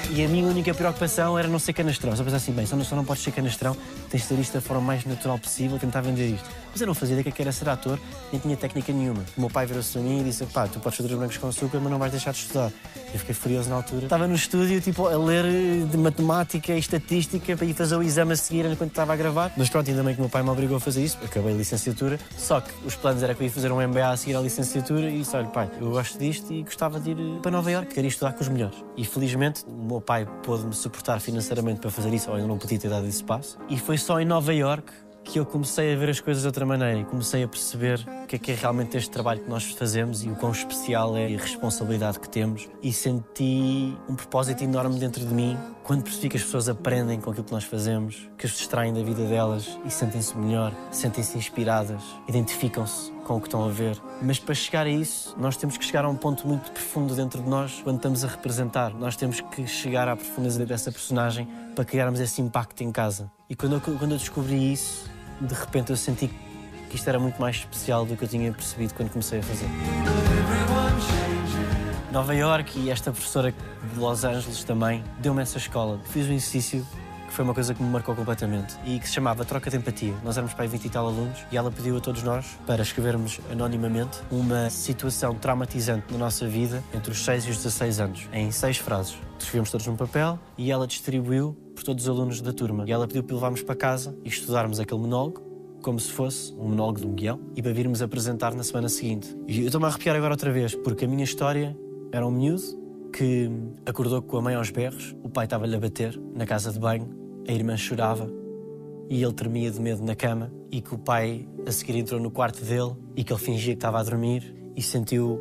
[0.09, 2.15] E a minha única preocupação era não ser canastrão.
[2.15, 3.77] Só pensar assim, bem, só não, só não podes ser canastrão,
[4.09, 6.49] tens de ter isto da forma mais natural possível, tentar vender isto.
[6.77, 7.99] Mas eu não fazia ideia que era ser ator,
[8.31, 9.25] nem tinha técnica nenhuma.
[9.35, 11.47] O meu pai virou-se a mim e disse, pá, tu podes fazer os brancos com
[11.47, 12.71] açúcar, mas não vais deixar de estudar.
[13.11, 14.03] Eu fiquei furioso na altura.
[14.03, 18.03] Estava no estúdio, tipo, a ler eh, de matemática e estatística para ir fazer o
[18.03, 19.51] exame a seguir enquanto estava a gravar.
[19.57, 21.17] Mas pronto, ainda bem que o meu pai me obrigou a fazer isso.
[21.25, 22.19] Acabei a licenciatura.
[22.37, 25.09] Só que os planos era que eu ia fazer um MBA a seguir à licenciatura
[25.09, 27.95] e disse, olha, pai, eu gosto disto e gostava de ir eh, para Nova Iorque,
[27.95, 28.77] queria estudar com os melhores.
[28.95, 32.77] E felizmente o meu pai pôde-me suportar financeiramente para fazer isso, ou ainda não podia
[32.77, 33.57] ter dado esse passo.
[33.67, 36.65] E foi só em Nova Iorque que eu comecei a ver as coisas de outra
[36.65, 39.65] maneira e comecei a perceber o que é que é realmente este trabalho que nós
[39.65, 42.67] fazemos e o quão especial é a responsabilidade que temos.
[42.81, 47.29] E senti um propósito enorme dentro de mim quando percebi que as pessoas aprendem com
[47.29, 52.01] aquilo que nós fazemos, que as distraem da vida delas e sentem-se melhor, sentem-se inspiradas,
[52.27, 54.01] identificam-se com o que estão a ver.
[54.21, 57.41] Mas para chegar a isso, nós temos que chegar a um ponto muito profundo dentro
[57.41, 58.93] de nós quando estamos a representar.
[58.93, 63.29] Nós temos que chegar à profundeza dessa personagem para criarmos esse impacto em casa.
[63.49, 66.29] E quando eu, quando eu descobri isso, de repente eu senti
[66.89, 69.67] que isto era muito mais especial do que eu tinha percebido quando comecei a fazer.
[72.11, 75.99] Nova York e esta professora de Los Angeles também deu-me essa escola.
[76.05, 76.85] Fiz um exercício
[77.27, 80.15] que foi uma coisa que me marcou completamente e que se chamava Troca de Empatia.
[80.23, 82.81] Nós éramos para aí 20 e tal alunos e ela pediu a todos nós para
[82.81, 88.29] escrevermos anonimamente uma situação traumatizante na nossa vida entre os 6 e os 16 anos,
[88.31, 89.17] em seis frases.
[89.37, 92.85] Escrevemos todos num papel e ela distribuiu por todos os alunos da turma.
[92.87, 95.45] E ela pediu para levarmos para casa e estudarmos aquele monólogo
[95.83, 99.37] como se fosse um monólogo de um guião e para virmos apresentar na semana seguinte.
[99.47, 101.77] E eu estou-me a arrepiar agora outra vez, porque a minha história
[102.11, 102.63] era um miúdo
[103.13, 103.49] que
[103.85, 107.07] acordou com a mãe aos berros, o pai estava-lhe a bater na casa de banho,
[107.47, 108.27] a irmã chorava
[109.07, 112.31] e ele tremia de medo na cama e que o pai a seguir entrou no
[112.31, 115.39] quarto dele e que ele fingia que estava a dormir e sentiu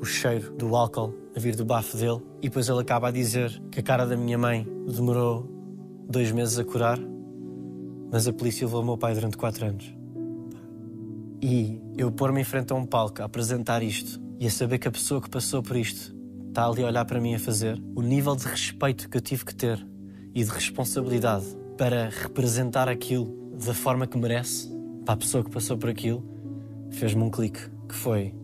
[0.00, 3.52] o cheiro do álcool a vir do bafo dele e depois ele acaba a dizer
[3.70, 5.55] que a cara da minha mãe demorou
[6.08, 6.98] dois meses a curar
[8.10, 9.94] mas a polícia levou o meu pai durante quatro anos.
[11.42, 14.88] E eu pôr-me em frente a um palco a apresentar isto e a saber que
[14.88, 16.14] a pessoa que passou por isto
[16.48, 19.44] está ali a olhar para mim a fazer, o nível de respeito que eu tive
[19.44, 19.86] que ter
[20.34, 21.44] e de responsabilidade
[21.76, 24.70] para representar aquilo da forma que merece
[25.04, 26.24] para a pessoa que passou por aquilo,
[26.90, 28.34] fez-me um clique, que foi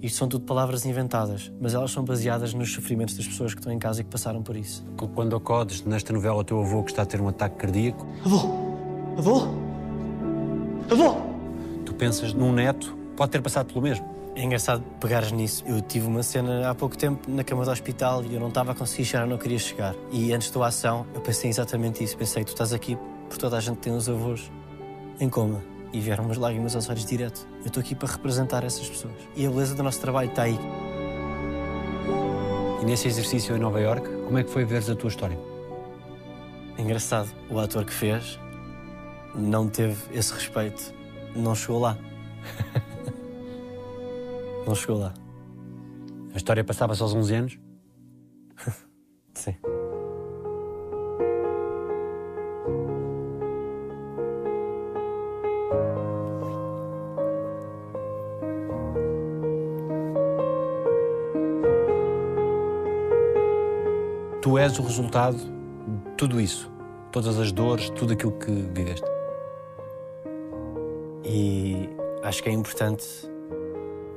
[0.00, 3.72] isto são tudo palavras inventadas, mas elas são baseadas nos sofrimentos das pessoas que estão
[3.72, 4.84] em casa e que passaram por isso.
[5.14, 8.38] Quando acordes nesta novela o teu avô que está a ter um ataque cardíaco, Avô!
[9.16, 9.48] Avô!
[10.90, 11.28] Avô!
[11.84, 14.06] tu pensas num neto, pode ter passado pelo mesmo.
[14.34, 15.64] É engraçado pegares nisso.
[15.66, 18.72] Eu tive uma cena há pouco tempo na cama do hospital e eu não estava
[18.72, 19.94] a conseguir chegar, eu não queria chegar.
[20.12, 22.16] E antes da ação, eu pensei exatamente isso.
[22.16, 22.96] Pensei, tu estás aqui
[23.28, 24.50] por toda a gente tem os avós
[25.18, 25.60] em coma.
[25.92, 27.46] E vieram umas lágrimas aos olhos direto.
[27.60, 29.14] Eu estou aqui para representar essas pessoas.
[29.34, 30.58] E a beleza do nosso trabalho está aí.
[32.80, 35.38] E nesse exercício em Nova Iorque, como é que foi veres a tua história?
[36.78, 37.28] Engraçado.
[37.50, 38.38] O ator que fez
[39.34, 40.94] não teve esse respeito.
[41.34, 41.98] Não chegou lá.
[44.66, 45.14] não chegou lá.
[46.32, 47.58] A história passava-se aos 11 anos?
[49.34, 49.56] Sim.
[64.68, 66.70] És o resultado de tudo isso.
[67.10, 69.06] Todas as dores, tudo aquilo que viveste.
[71.24, 71.88] E
[72.22, 73.06] acho que é importante,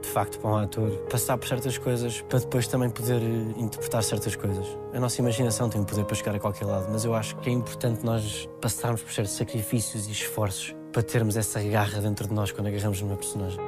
[0.02, 4.04] de facto, para um ator passar por certas coisas para depois também poder eh, interpretar
[4.04, 4.78] certas coisas.
[4.94, 7.50] A nossa imaginação tem um poder para chegar a qualquer lado, mas eu acho que
[7.50, 12.34] é importante nós passarmos por certos sacrifícios e esforços para termos essa garra dentro de
[12.34, 13.60] nós quando agarramos numa personagem.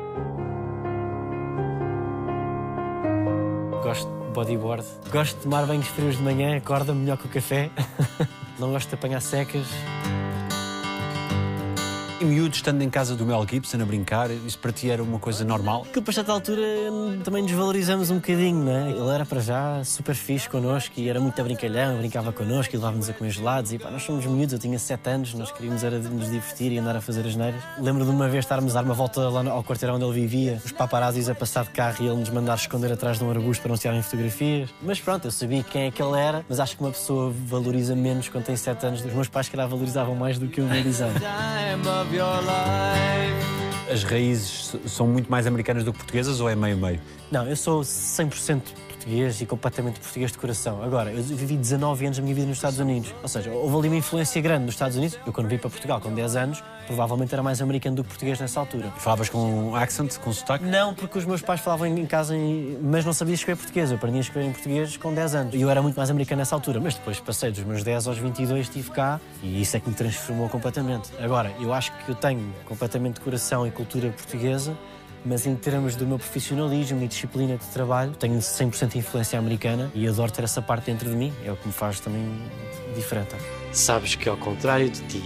[3.81, 4.85] Gosto bodyboard.
[5.11, 7.69] Gosto de tomar banhos frios de manhã, acorda melhor que o café.
[8.59, 9.67] Não gosto de apanhar secas.
[12.23, 15.19] E miúdo estando em casa do Mel Gibson a brincar, isso para ti era uma
[15.19, 15.81] coisa normal?
[15.81, 18.91] Que depois, a certa altura, hum, também nos valorizamos um bocadinho, não é?
[18.91, 22.77] Ele era para já super fixe connosco e era muito a brincalhão, brincava connosco e
[22.77, 23.73] levava-nos a comer gelados.
[23.73, 26.77] E pá, nós somos miúdos, eu tinha 7 anos, nós queríamos era nos divertir e
[26.77, 27.61] andar a fazer as neiras.
[27.77, 30.61] Lembro de uma vez estarmos a dar uma volta lá ao quarteirão onde ele vivia,
[30.63, 33.61] os paparazzis a passar de carro e ele nos mandar esconder atrás de um arbusto
[33.61, 34.69] para não se tirarem fotografias.
[34.81, 37.93] Mas pronto, eu sabia quem é que ele era, mas acho que uma pessoa valoriza
[37.97, 39.03] menos quando tem 7 anos.
[39.03, 41.19] Os meus pais, se calhar, valorizavam mais do que eu valorizava.
[43.91, 46.99] As raízes são muito mais americanas do que portuguesas ou é meio-meio?
[47.31, 48.61] Não, eu sou 100%
[49.03, 50.81] português e completamente português de coração.
[50.81, 53.13] Agora, eu vivi 19 anos da minha vida nos Estados Unidos.
[53.21, 55.17] Ou seja, houve ali uma influência grande nos Estados Unidos.
[55.25, 58.39] Eu, quando vim para Portugal com 10 anos, provavelmente era mais americano do que português
[58.39, 58.91] nessa altura.
[58.97, 60.63] Falavas com accent, com sotaque?
[60.65, 63.91] Não, porque os meus pais falavam em casa, em- mas não sabia escrever português.
[63.91, 65.53] Eu aprendi a escrever em português com 10 anos.
[65.53, 66.79] E eu era muito mais americano nessa altura.
[66.79, 69.95] Mas depois passei dos meus 10 aos 22, estive cá e isso é que me
[69.95, 71.11] transformou completamente.
[71.19, 74.77] Agora, eu acho que eu tenho completamente coração e cultura portuguesa,
[75.25, 79.91] mas em termos do meu profissionalismo e disciplina de trabalho, tenho 100% de influência americana
[79.95, 81.33] e adoro ter essa parte dentro de mim.
[81.45, 82.23] É o que me faz também
[82.95, 83.35] diferente.
[83.71, 85.23] Sabes que, ao contrário de ti,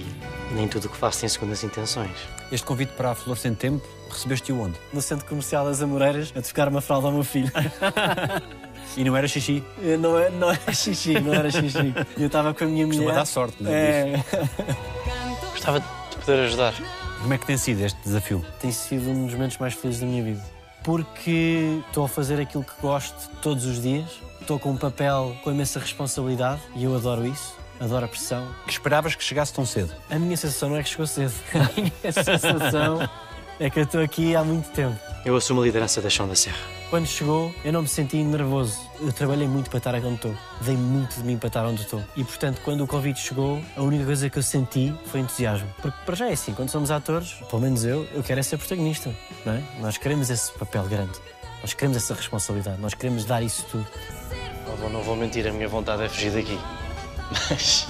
[0.54, 2.12] nem tudo o que faço tem segundas intenções.
[2.52, 4.76] Este convite para a Flor Sem Tempo, recebeste-o onde?
[4.94, 7.52] No centro comercial das Amoreiras, a tocar uma fralda ao meu filho.
[8.96, 9.64] E não era xixi?
[10.00, 11.94] Não, é- não era xixi, não era xixi.
[12.18, 13.20] Eu estava com a minha Costuma mulher.
[13.20, 14.14] dar sorte, não é?
[14.14, 14.24] É,
[15.52, 16.74] Gostava de te poder ajudar.
[17.22, 18.46] Como é que tem sido este desafio?
[18.62, 20.42] tem sido um dos momentos mais felizes da minha vida.
[20.84, 25.52] Porque estou a fazer aquilo que gosto todos os dias, estou com um papel com
[25.52, 28.48] imensa responsabilidade e eu adoro isso, adoro a pressão.
[28.66, 29.94] Que esperavas que chegasse tão cedo?
[30.10, 33.10] A minha sensação não é que chegou cedo, a minha sensação
[33.60, 34.98] é que eu estou aqui há muito tempo.
[35.26, 36.77] Eu assumo a liderança da Chão da Serra.
[36.90, 38.80] Quando chegou, eu não me senti nervoso.
[39.02, 40.34] Eu trabalhei muito para estar onde estou.
[40.62, 42.02] Dei muito de mim para estar onde estou.
[42.16, 45.68] E, portanto, quando o convite chegou, a única coisa que eu senti foi entusiasmo.
[45.82, 48.58] Porque, para já é assim, quando somos atores, pelo menos eu, eu quero é ser
[48.58, 49.14] protagonista,
[49.46, 49.64] não é?
[49.82, 51.20] Nós queremos esse papel grande.
[51.60, 52.80] Nós queremos essa responsabilidade.
[52.80, 53.88] Nós queremos dar isso tudo.
[54.66, 56.58] Não vou, não vou mentir, a minha vontade é fugir daqui.
[57.50, 57.86] Mas.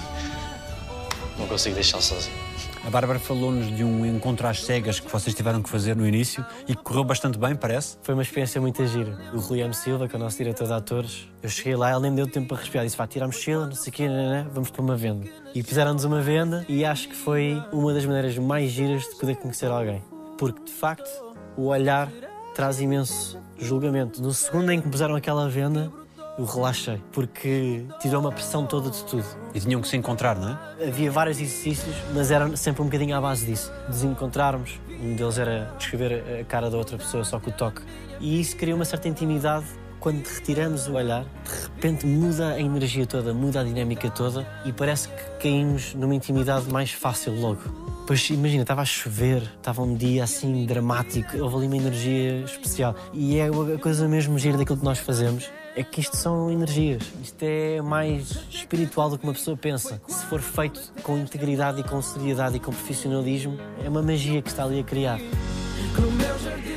[1.37, 2.46] Não consigo deixá-lo sozinho.
[2.87, 6.45] A Bárbara falou-nos de um encontro às cegas que vocês tiveram que fazer no início
[6.65, 7.97] e que correu bastante bem, parece.
[8.01, 9.19] Foi uma experiência muito gira.
[9.33, 9.73] O M.
[9.73, 12.47] Silva, que é o nosso diretor de atores, eu cheguei lá, ele nem deu tempo
[12.47, 12.85] para respirar.
[12.85, 15.27] Disse: vá, tirar a mochila, não sei o quê, né, né, vamos para uma venda.
[15.53, 19.35] E fizeram-nos uma venda e acho que foi uma das maneiras mais giras de poder
[19.35, 20.01] conhecer alguém.
[20.37, 21.09] Porque, de facto,
[21.57, 22.09] o olhar
[22.55, 24.21] traz imenso julgamento.
[24.21, 25.91] No segundo em que puseram aquela venda,
[26.37, 29.25] eu relaxei, porque tirou uma pressão toda de tudo.
[29.53, 30.87] E tinham que se encontrar, não é?
[30.87, 33.71] Havia vários exercícios, mas era sempre um bocadinho à base disso.
[33.89, 34.79] Desencontrarmos.
[35.01, 37.81] Um deles era descrever a cara da outra pessoa só com o toque.
[38.19, 39.65] E isso cria uma certa intimidade.
[39.99, 44.71] Quando retiramos o olhar, de repente muda a energia toda, muda a dinâmica toda e
[44.71, 47.61] parece que caímos numa intimidade mais fácil logo.
[48.05, 52.95] Pois imagina, estava a chover, estava um dia assim dramático, houve ali uma energia especial.
[53.11, 57.03] E é a coisa mesmo gira daquilo que nós fazemos, é que isto são energias.
[57.23, 60.01] Isto é mais espiritual do que uma pessoa pensa.
[60.07, 64.49] Se for feito com integridade e com seriedade e com profissionalismo, é uma magia que
[64.49, 65.19] está ali a criar.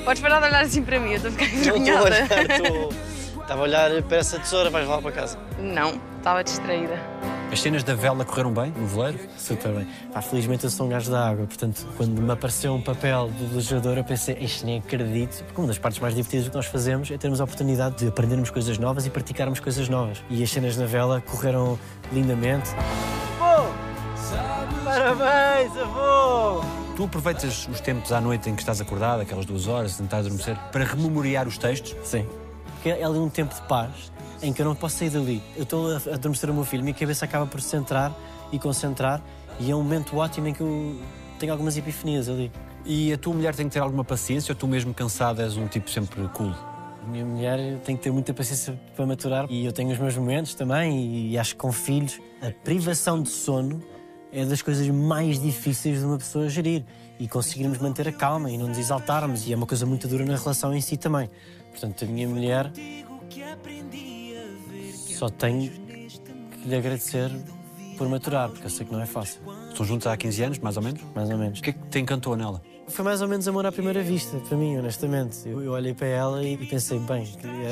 [0.05, 2.05] Podes parar de olhar assim para mim, eu estou a ficar Não estou a envergonhada.
[2.05, 2.93] olhar, estou.
[3.41, 5.39] Estava a olhar para essa tesoura, vais lá para casa.
[5.59, 7.01] Não, estava distraída.
[7.53, 9.19] As cenas da vela correram bem no veleiro?
[9.37, 9.89] Super bem.
[10.13, 13.45] Pá, felizmente eu sou um gajo da água, portanto, quando me apareceu um papel de
[13.47, 15.43] velejador, eu pensei, isto nem acredito.
[15.45, 18.07] Porque uma das partes mais divertidas do que nós fazemos é termos a oportunidade de
[18.07, 20.23] aprendermos coisas novas e praticarmos coisas novas.
[20.31, 21.77] E as cenas na vela correram
[22.13, 22.71] lindamente.
[24.85, 26.65] Parabéns, avô!
[26.97, 30.57] Tu aproveitas os tempos à noite em que estás acordado, aquelas duas horas, tentar adormecer,
[30.71, 31.97] para rememoriar os textos?
[32.05, 32.27] Sim.
[32.75, 35.43] Porque é ali um tempo de paz em que eu não posso sair dali.
[35.57, 38.15] Eu estou a adormecer o meu filho, minha cabeça acaba por se centrar
[38.53, 39.23] e concentrar,
[39.59, 40.97] e é um momento ótimo em que eu
[41.39, 42.51] tenho algumas epifanias ali.
[42.85, 45.67] E a tua mulher tem que ter alguma paciência ou tu mesmo cansado és um
[45.67, 46.53] tipo sempre cool?
[47.03, 50.17] A minha mulher tem que ter muita paciência para maturar e eu tenho os meus
[50.17, 53.83] momentos também e acho que com filhos a privação de sono
[54.33, 56.85] é das coisas mais difíceis de uma pessoa gerir
[57.19, 60.25] e conseguirmos manter a calma e não nos exaltarmos e é uma coisa muito dura
[60.25, 61.29] na relação em si também.
[61.71, 62.71] Portanto, a minha mulher
[65.21, 67.31] só tenho que lhe agradecer
[67.99, 70.79] por maturar, porque eu sei que não é fácil, Estão juntos há 15 anos, mais
[70.79, 71.03] ou menos?
[71.15, 71.59] mais ou menos.
[71.59, 72.63] O que é que te encantou nela?
[72.89, 75.47] Foi mais ou menos amor à primeira vista, para mim, honestamente.
[75.47, 77.29] Eu, eu olhei para ela e pensei, bem,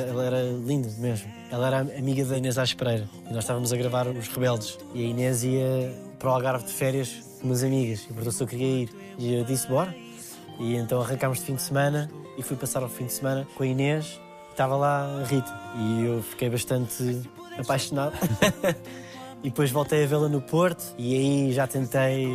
[0.09, 1.27] ela era linda mesmo.
[1.51, 4.79] Ela era amiga da Inês Aires Pereira e nós estávamos a gravar Os Rebeldes.
[4.95, 8.43] E a Inês ia para o Algarve de férias com umas amigas e perguntou se
[8.43, 8.91] eu queria ir.
[9.19, 9.95] E eu disse, bora.
[10.61, 13.63] E então arrancámos de fim de semana e fui passar o fim de semana com
[13.63, 14.21] a Inês.
[14.51, 17.23] Estava lá a Rita e eu fiquei bastante
[17.59, 18.13] apaixonado.
[19.43, 22.27] E depois voltei a vê-la no Porto e aí já tentei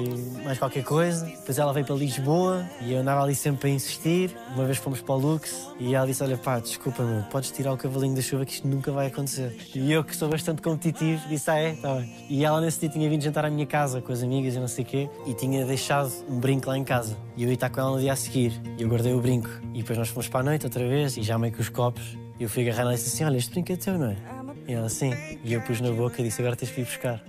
[0.43, 1.25] mais qualquer coisa.
[1.25, 4.33] Depois ela veio para Lisboa e eu andava ali sempre a insistir.
[4.55, 7.73] Uma vez fomos para o Lux e ela disse: Olha, pá, desculpa, meu, podes tirar
[7.73, 9.53] o cavalinho da chuva que isto nunca vai acontecer.
[9.75, 11.73] E eu, que sou bastante competitivo, disse: Ah, é?
[11.73, 12.09] Tá bem.
[12.29, 14.67] E ela nesse dia tinha vindo jantar à minha casa com as amigas e não
[14.69, 17.17] sei o quê e tinha deixado um brinco lá em casa.
[17.35, 19.49] E eu ia estar com ela no dia a seguir e eu guardei o brinco.
[19.73, 22.17] E depois nós fomos para a noite outra vez e já meio com os copos.
[22.39, 24.42] E eu fui agarrar nela e disse assim: Olha, este brinco é teu, não é?
[24.67, 25.13] E ela assim.
[25.43, 27.21] E eu pus na boca e disse: Agora tens que ir buscar.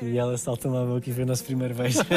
[0.00, 2.00] E ela saltou-me à boca e foi o nosso primeiro beijo.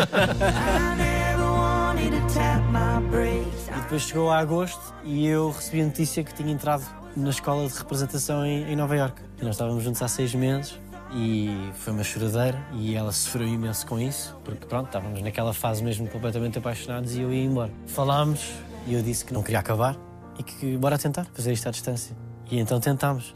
[3.16, 6.84] E depois chegou a agosto e eu recebi a notícia que tinha entrado
[7.16, 9.22] na escola de representação em, em Nova Iorque.
[9.40, 10.80] E nós estávamos juntos há seis meses
[11.14, 15.84] e foi uma choradeira e ela sofreu imenso com isso, porque pronto, estávamos naquela fase
[15.84, 17.72] mesmo completamente apaixonados e eu ia embora.
[17.88, 18.52] Falámos
[18.86, 19.96] e eu disse que não queria acabar
[20.38, 22.16] e que bora tentar fazer isto à distância.
[22.52, 23.34] E então tentámos.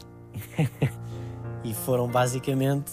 [1.64, 2.90] e foram basicamente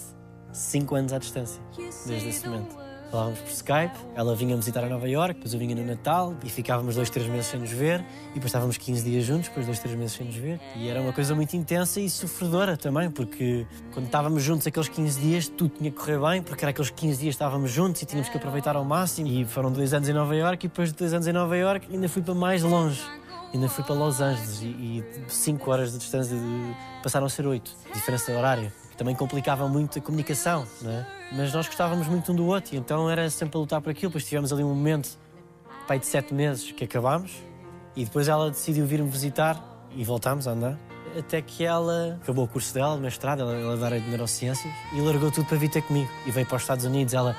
[0.52, 1.60] cinco anos à distância,
[2.06, 2.88] desde esse momento.
[3.10, 6.50] Falávamos por Skype, ela vinha visitar a Nova York, depois eu vinha no Natal e
[6.50, 9.78] ficávamos dois, três meses sem nos ver e depois estávamos 15 dias juntos, depois dois,
[9.78, 10.60] três meses sem nos ver.
[10.76, 15.20] E era uma coisa muito intensa e sofredora também, porque quando estávamos juntos aqueles 15
[15.20, 18.04] dias, tudo tinha que correr bem, porque era aqueles 15 dias que estávamos juntos e
[18.04, 19.26] tínhamos que aproveitar ao máximo.
[19.26, 21.88] E foram dois anos em Nova York e depois de dois anos em Nova York
[21.90, 23.00] ainda fui para mais longe.
[23.52, 27.46] Ainda fui para Los Angeles e, e cinco horas de distância de- passaram a ser
[27.46, 28.72] oito, diferença de horário.
[28.96, 31.06] Também complicava muito a comunicação, não é?
[31.32, 34.10] Mas nós gostávamos muito um do outro e então era sempre a lutar por aquilo.
[34.10, 35.10] Depois tivemos ali um momento,
[35.86, 37.32] pai de sete meses, que acabámos
[37.96, 39.62] e depois ela decidiu vir-me visitar
[39.94, 40.78] e voltámos a andar.
[41.18, 45.30] Até que ela acabou o curso dela, mestrado, ela, ela era de neurociências e largou
[45.30, 46.10] tudo para vir ter comigo.
[46.26, 47.14] E veio para os Estados Unidos.
[47.14, 47.34] Ela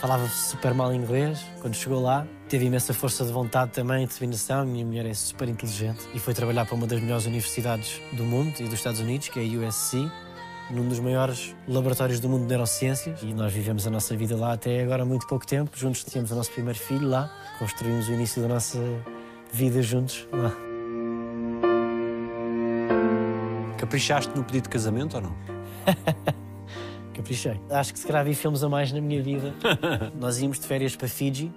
[0.00, 2.26] falava super mal inglês quando chegou lá.
[2.48, 4.64] Teve imensa força de vontade também, determinação.
[4.64, 8.54] Minha mulher é super inteligente e foi trabalhar para uma das melhores universidades do mundo
[8.60, 10.08] e dos Estados Unidos, que é a USC,
[10.70, 13.20] num dos maiores laboratórios do mundo de neurociências.
[13.22, 15.70] E nós vivemos a nossa vida lá até agora há muito pouco tempo.
[15.76, 17.30] Juntos tínhamos o nosso primeiro filho lá.
[17.58, 18.78] Construímos o início da nossa
[19.52, 20.52] vida juntos lá.
[23.76, 25.36] Caprichaste no pedido de casamento ou não?
[27.16, 27.58] Caprichei.
[27.70, 29.54] Acho que se calhar vi filmes a mais na minha vida.
[30.20, 31.50] Nós íamos de férias para Fiji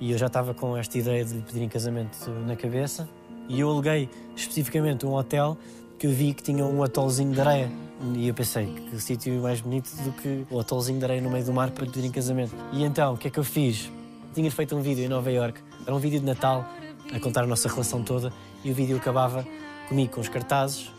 [0.00, 3.08] e eu já estava com esta ideia de lhe pedir em casamento na cabeça.
[3.48, 5.56] E eu aluguei especificamente um hotel
[5.96, 7.70] que eu vi que tinha um atolzinho de areia.
[8.16, 11.44] E eu pensei que sítio mais bonito do que o atolzinho de areia no meio
[11.44, 12.52] do mar para lhe pedir em casamento.
[12.72, 13.92] E então, o que é que eu fiz?
[14.34, 15.60] Tinha feito um vídeo em Nova York.
[15.86, 16.64] Era um vídeo de Natal
[17.14, 18.32] a contar a nossa relação toda
[18.64, 19.46] e o vídeo acabava
[19.88, 20.90] comigo com os cartazes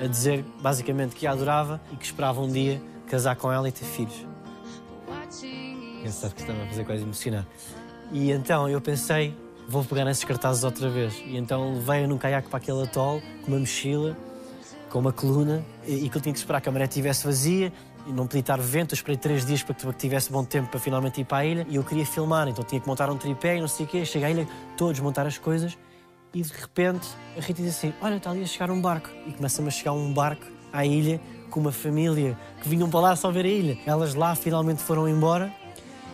[0.00, 2.80] a dizer basicamente que a adorava e que esperava um dia
[3.14, 4.26] casar com ela e ter filhos.
[6.00, 7.46] Engraçado que estava a fazer quase emocionar.
[8.10, 9.36] E então eu pensei,
[9.68, 11.22] vou pegar nesses cartazes outra vez.
[11.24, 14.16] E então levei-a num caiaque para aquele atol, com uma mochila,
[14.90, 17.72] com uma coluna, e, e que eu tinha que esperar que a maré estivesse vazia
[18.04, 18.94] e não podia estar vento.
[18.94, 21.66] Eu esperei três dias para que tivesse bom tempo para finalmente ir para a ilha.
[21.70, 24.04] E eu queria filmar, então tinha que montar um tripé e não sei o quê.
[24.04, 25.78] Cheguei à ilha, todos montar as coisas.
[26.34, 27.06] E de repente
[27.38, 29.08] a Rita diz assim: Olha, está ali a chegar um barco.
[29.24, 31.20] E começa-me a chegar um barco à ilha
[31.54, 33.78] com uma família que vinham para lá só ver a ilha.
[33.86, 35.54] Elas lá finalmente foram embora.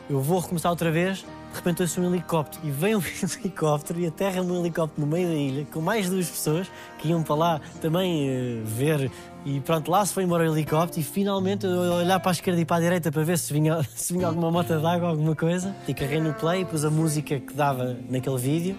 [0.09, 1.25] Eu vou recomeçar outra vez.
[1.51, 3.01] De repente ouço um helicóptero e vem um
[3.41, 7.23] helicóptero e aterra-me um helicóptero no meio da ilha com mais duas pessoas que iam
[7.23, 9.11] para lá também eh, ver.
[9.45, 12.61] E pronto, lá se foi embora o helicóptero e finalmente eu olhar para a esquerda
[12.61, 15.75] e para a direita para ver se vinha, se vinha alguma mota d'água, alguma coisa.
[15.89, 18.77] E carreguei no play, pus a música que dava naquele vídeo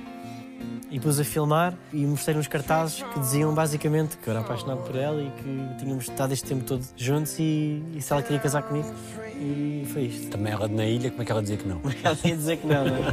[0.91, 4.82] e pus a filmar e mostrei uns cartazes que diziam basicamente que eu era apaixonado
[4.82, 8.39] por ela e que tínhamos estado este tempo todo juntos e, e se ela queria
[8.39, 8.93] casar comigo.
[9.39, 10.30] E foi isto.
[10.30, 11.82] Também ela na ilha, como é que ela dizia que não?
[12.04, 13.12] Ela tinha de dizer que não, não é?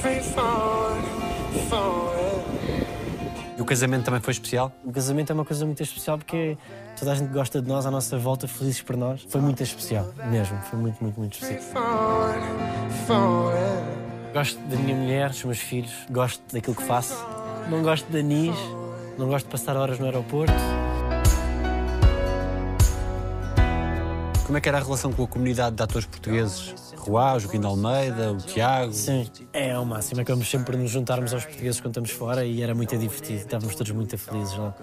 [0.00, 1.04] Free falling,
[1.66, 2.11] falling.
[3.72, 4.70] Casamento também foi especial?
[4.84, 6.58] O casamento é uma coisa muito especial porque
[6.98, 9.24] toda a gente gosta de nós à nossa volta, felizes por nós.
[9.30, 10.58] Foi muito especial, mesmo.
[10.68, 11.72] Foi muito, muito, muito especial.
[14.34, 17.16] Gosto da minha mulher, dos meus filhos, gosto daquilo que faço.
[17.70, 18.56] Não gosto de anis,
[19.16, 20.52] não gosto de passar horas no aeroporto.
[24.52, 26.74] Como é que era a relação com a comunidade de atores portugueses?
[26.98, 28.92] Ruá, o Joaquim Almeida, o Tiago?
[28.92, 30.20] Sim, é ao máximo.
[30.20, 33.38] Acabamos sempre por nos juntarmos aos portugueses quando estamos fora e era muito divertido.
[33.38, 34.74] Estávamos todos muito felizes lá.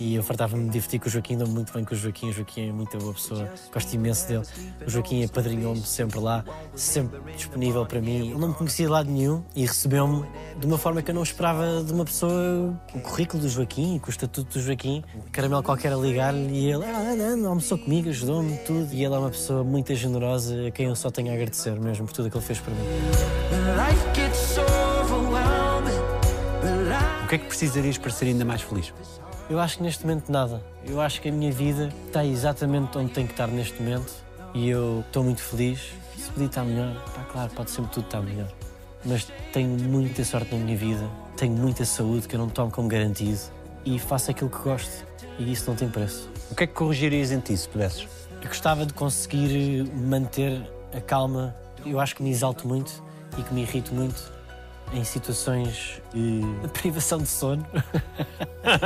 [0.00, 2.30] E eu fartava-me de divertir com o Joaquim, dou-me muito bem com o Joaquim.
[2.30, 4.42] O Joaquim é muito boa pessoa, gosto imenso dele.
[4.86, 8.30] O Joaquim apadrinhou-me sempre lá, sempre disponível para mim.
[8.30, 10.24] Ele não me conhecia de lado nenhum e recebeu-me
[10.58, 12.74] de uma forma que eu não esperava de uma pessoa.
[12.94, 16.84] O currículo do Joaquim, com o estatuto do Joaquim, caramelo qualquer a ligar-lhe e ele
[16.84, 18.92] ah, não, não, almoçou comigo, ajudou-me, tudo.
[18.92, 22.06] E ele é uma pessoa muito generosa, a quem eu só tenho a agradecer mesmo
[22.06, 22.80] por tudo que ele fez por mim.
[27.24, 28.92] O que é que precisarias para ser ainda mais feliz?
[29.48, 30.62] Eu acho que neste momento nada.
[30.86, 34.10] Eu acho que a minha vida está exatamente onde tem que estar neste momento
[34.54, 35.92] e eu estou muito feliz.
[36.16, 38.48] Se podia estar melhor, pá, claro, pode sempre tudo estar melhor.
[39.04, 42.88] Mas tenho muita sorte na minha vida, tenho muita saúde que eu não tomo como
[42.88, 43.38] garantido
[43.84, 45.04] e faço aquilo que gosto
[45.38, 46.30] e isso não tem preço.
[46.50, 48.08] O que é que corrigirias em ti, se pudesses?
[48.40, 50.62] Eu gostava de conseguir manter
[50.96, 51.54] a calma.
[51.84, 53.02] Eu acho que me exalto muito
[53.36, 54.32] e que me irrito muito
[54.94, 57.66] em situações de privação de sono.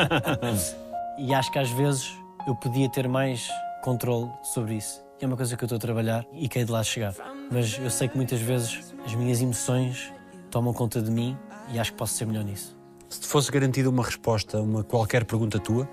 [1.19, 2.11] e acho que às vezes
[2.47, 3.49] eu podia ter mais
[3.83, 5.05] controle sobre isso.
[5.21, 7.15] É uma coisa que eu estou a trabalhar e que hei de lá chegar.
[7.51, 10.13] Mas eu sei que muitas vezes as minhas emoções
[10.51, 11.37] tomam conta de mim
[11.71, 12.77] e acho que posso ser melhor nisso.
[13.09, 15.89] Se te fosse garantida uma resposta a uma qualquer pergunta tua,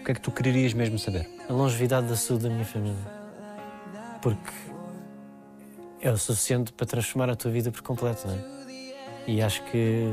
[0.00, 1.28] o que é que tu quererias mesmo saber?
[1.48, 3.20] A longevidade da saúde da minha família.
[4.20, 4.52] Porque
[6.00, 8.59] é o suficiente para transformar a tua vida por completo, não é?
[9.30, 10.12] E acho que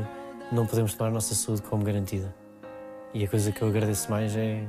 [0.52, 2.32] não podemos tomar a nossa saúde como garantida.
[3.12, 4.64] E a coisa que eu agradeço mais é,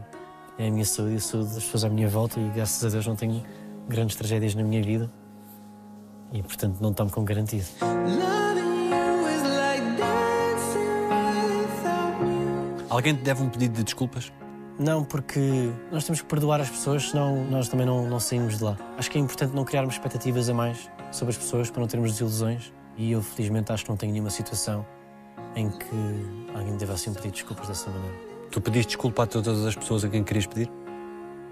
[0.58, 2.40] é a minha saúde e a saúde das pessoas à minha volta.
[2.40, 3.44] E graças a Deus não tenho
[3.88, 5.08] grandes tragédias na minha vida.
[6.34, 7.64] E portanto não tomo como garantido.
[12.90, 14.34] Alguém te deve um pedido de desculpas?
[14.80, 18.64] Não, porque nós temos que perdoar as pessoas, senão nós também não, não saímos de
[18.64, 18.76] lá.
[18.98, 22.14] Acho que é importante não criarmos expectativas a mais sobre as pessoas para não termos
[22.14, 22.79] desilusões.
[23.00, 24.86] E eu, felizmente, acho que não tenho nenhuma situação
[25.56, 28.14] em que alguém me deva assim pedir desculpas dessa maneira.
[28.52, 30.70] Tu pediste desculpa a todas as pessoas a quem querias pedir?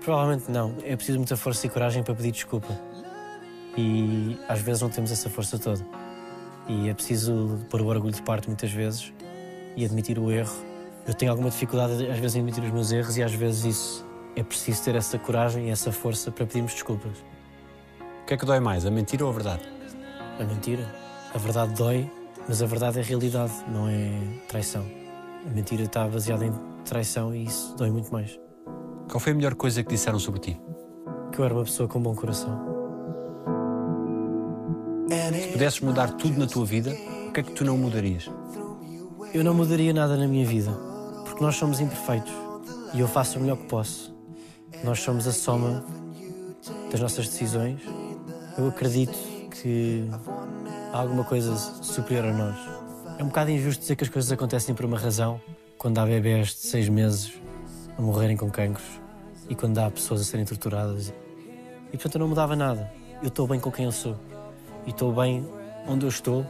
[0.04, 0.76] Provavelmente não.
[0.84, 2.78] É preciso muita força e coragem para pedir desculpa.
[3.78, 5.88] E às vezes não temos essa força toda.
[6.68, 9.14] E é preciso pôr o orgulho de parte muitas vezes
[9.78, 10.54] e admitir o erro.
[11.08, 14.06] Eu tenho alguma dificuldade às vezes em admitir os meus erros e às vezes isso
[14.36, 17.18] é preciso ter essa coragem e essa força para pedirmos desculpas.
[18.24, 19.64] O que é que dói mais, a mentira ou a verdade?
[20.38, 21.07] A mentira.
[21.38, 22.12] A verdade dói,
[22.50, 24.10] mas a verdade é realidade, não é
[24.48, 24.84] traição.
[25.46, 26.52] A mentira está baseada em
[26.84, 28.40] traição e isso dói muito mais.
[29.08, 30.62] Qual foi a melhor coisa que disseram sobre ti?
[31.32, 32.60] Que eu era uma pessoa com bom coração.
[35.32, 36.90] Se pudesses mudar tudo na tua vida,
[37.28, 38.28] o que é que tu não mudarias?
[39.32, 40.72] Eu não mudaria nada na minha vida,
[41.24, 42.34] porque nós somos imperfeitos
[42.96, 44.12] e eu faço o melhor que posso.
[44.84, 45.86] Nós somos a soma
[46.92, 47.80] das nossas decisões.
[48.58, 49.16] Eu acredito
[49.52, 50.10] que
[50.98, 52.58] há alguma coisa superior a nós.
[53.20, 55.39] É um bocado injusto dizer que as coisas acontecem por uma razão,
[55.78, 57.34] quando há bebés de seis meses
[57.95, 58.88] a morrerem com cancros
[59.48, 61.14] e quando há pessoas a serem torturadas.
[61.89, 62.91] E portanto eu não mudava nada.
[63.22, 64.18] Eu estou bem com quem eu sou.
[64.88, 65.48] E estou bem
[65.88, 66.45] onde eu estou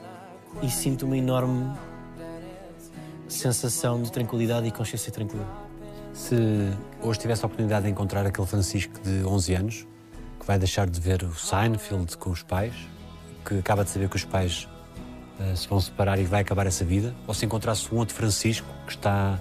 [0.62, 1.76] e sinto uma enorme
[3.28, 5.46] sensação de tranquilidade e consciência tranquila.
[6.14, 6.36] Se
[7.02, 9.88] hoje tivesse a oportunidade de encontrar aquele Francisco de 11 anos,
[10.40, 12.74] que vai deixar de ver o Seinfeld com os pais,
[13.48, 14.68] que acaba de saber que os pais
[15.40, 18.68] eh, se vão separar e vai acabar essa vida, ou se encontrasse um outro Francisco
[18.86, 19.40] que está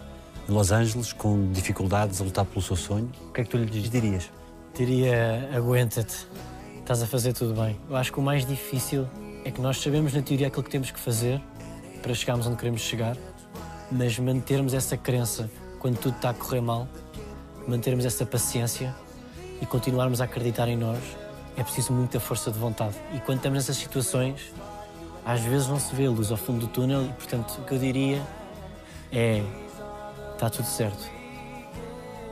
[0.48, 3.56] em Los Angeles com dificuldades a lutar pelo seu sonho, o que é que tu
[3.56, 4.30] lhe dirias?
[4.74, 6.26] Diria, aguenta-te,
[6.78, 7.80] estás a fazer tudo bem.
[7.88, 9.08] Eu acho que o mais difícil
[9.44, 11.40] é que nós sabemos na teoria aquilo que temos que fazer
[12.02, 13.16] para chegarmos onde queremos chegar,
[13.90, 15.50] mas mantermos essa crença
[15.80, 16.86] quando tudo está a correr mal,
[17.66, 18.94] mantermos essa paciência
[19.60, 20.98] e continuarmos a acreditar em nós,
[21.56, 22.94] é preciso muita força de vontade.
[23.14, 24.52] E quando estamos nessas situações,
[25.24, 27.74] às vezes não se vê a luz ao fundo do túnel e, portanto, o que
[27.74, 28.22] eu diria
[29.10, 29.42] é:
[30.32, 31.10] está tudo certo.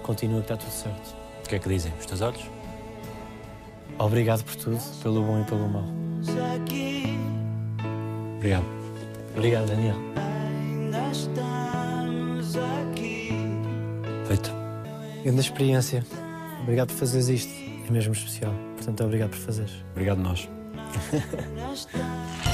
[0.02, 1.16] Continua que está tudo certo.
[1.44, 2.42] O que é que dizem os teus olhos?
[3.98, 5.84] Obrigado por tudo, pelo bom e pelo mau.
[6.54, 7.16] Aqui
[8.36, 8.66] Obrigado.
[9.34, 9.96] Obrigado, Daniel.
[10.16, 13.30] ainda estamos aqui.
[14.26, 14.50] Feito.
[15.22, 16.04] Grande experiência.
[16.62, 17.54] Obrigado por fazeres isto.
[17.88, 18.52] É mesmo especial.
[18.84, 19.72] Portanto, obrigado por fazeres.
[19.92, 20.46] Obrigado nós.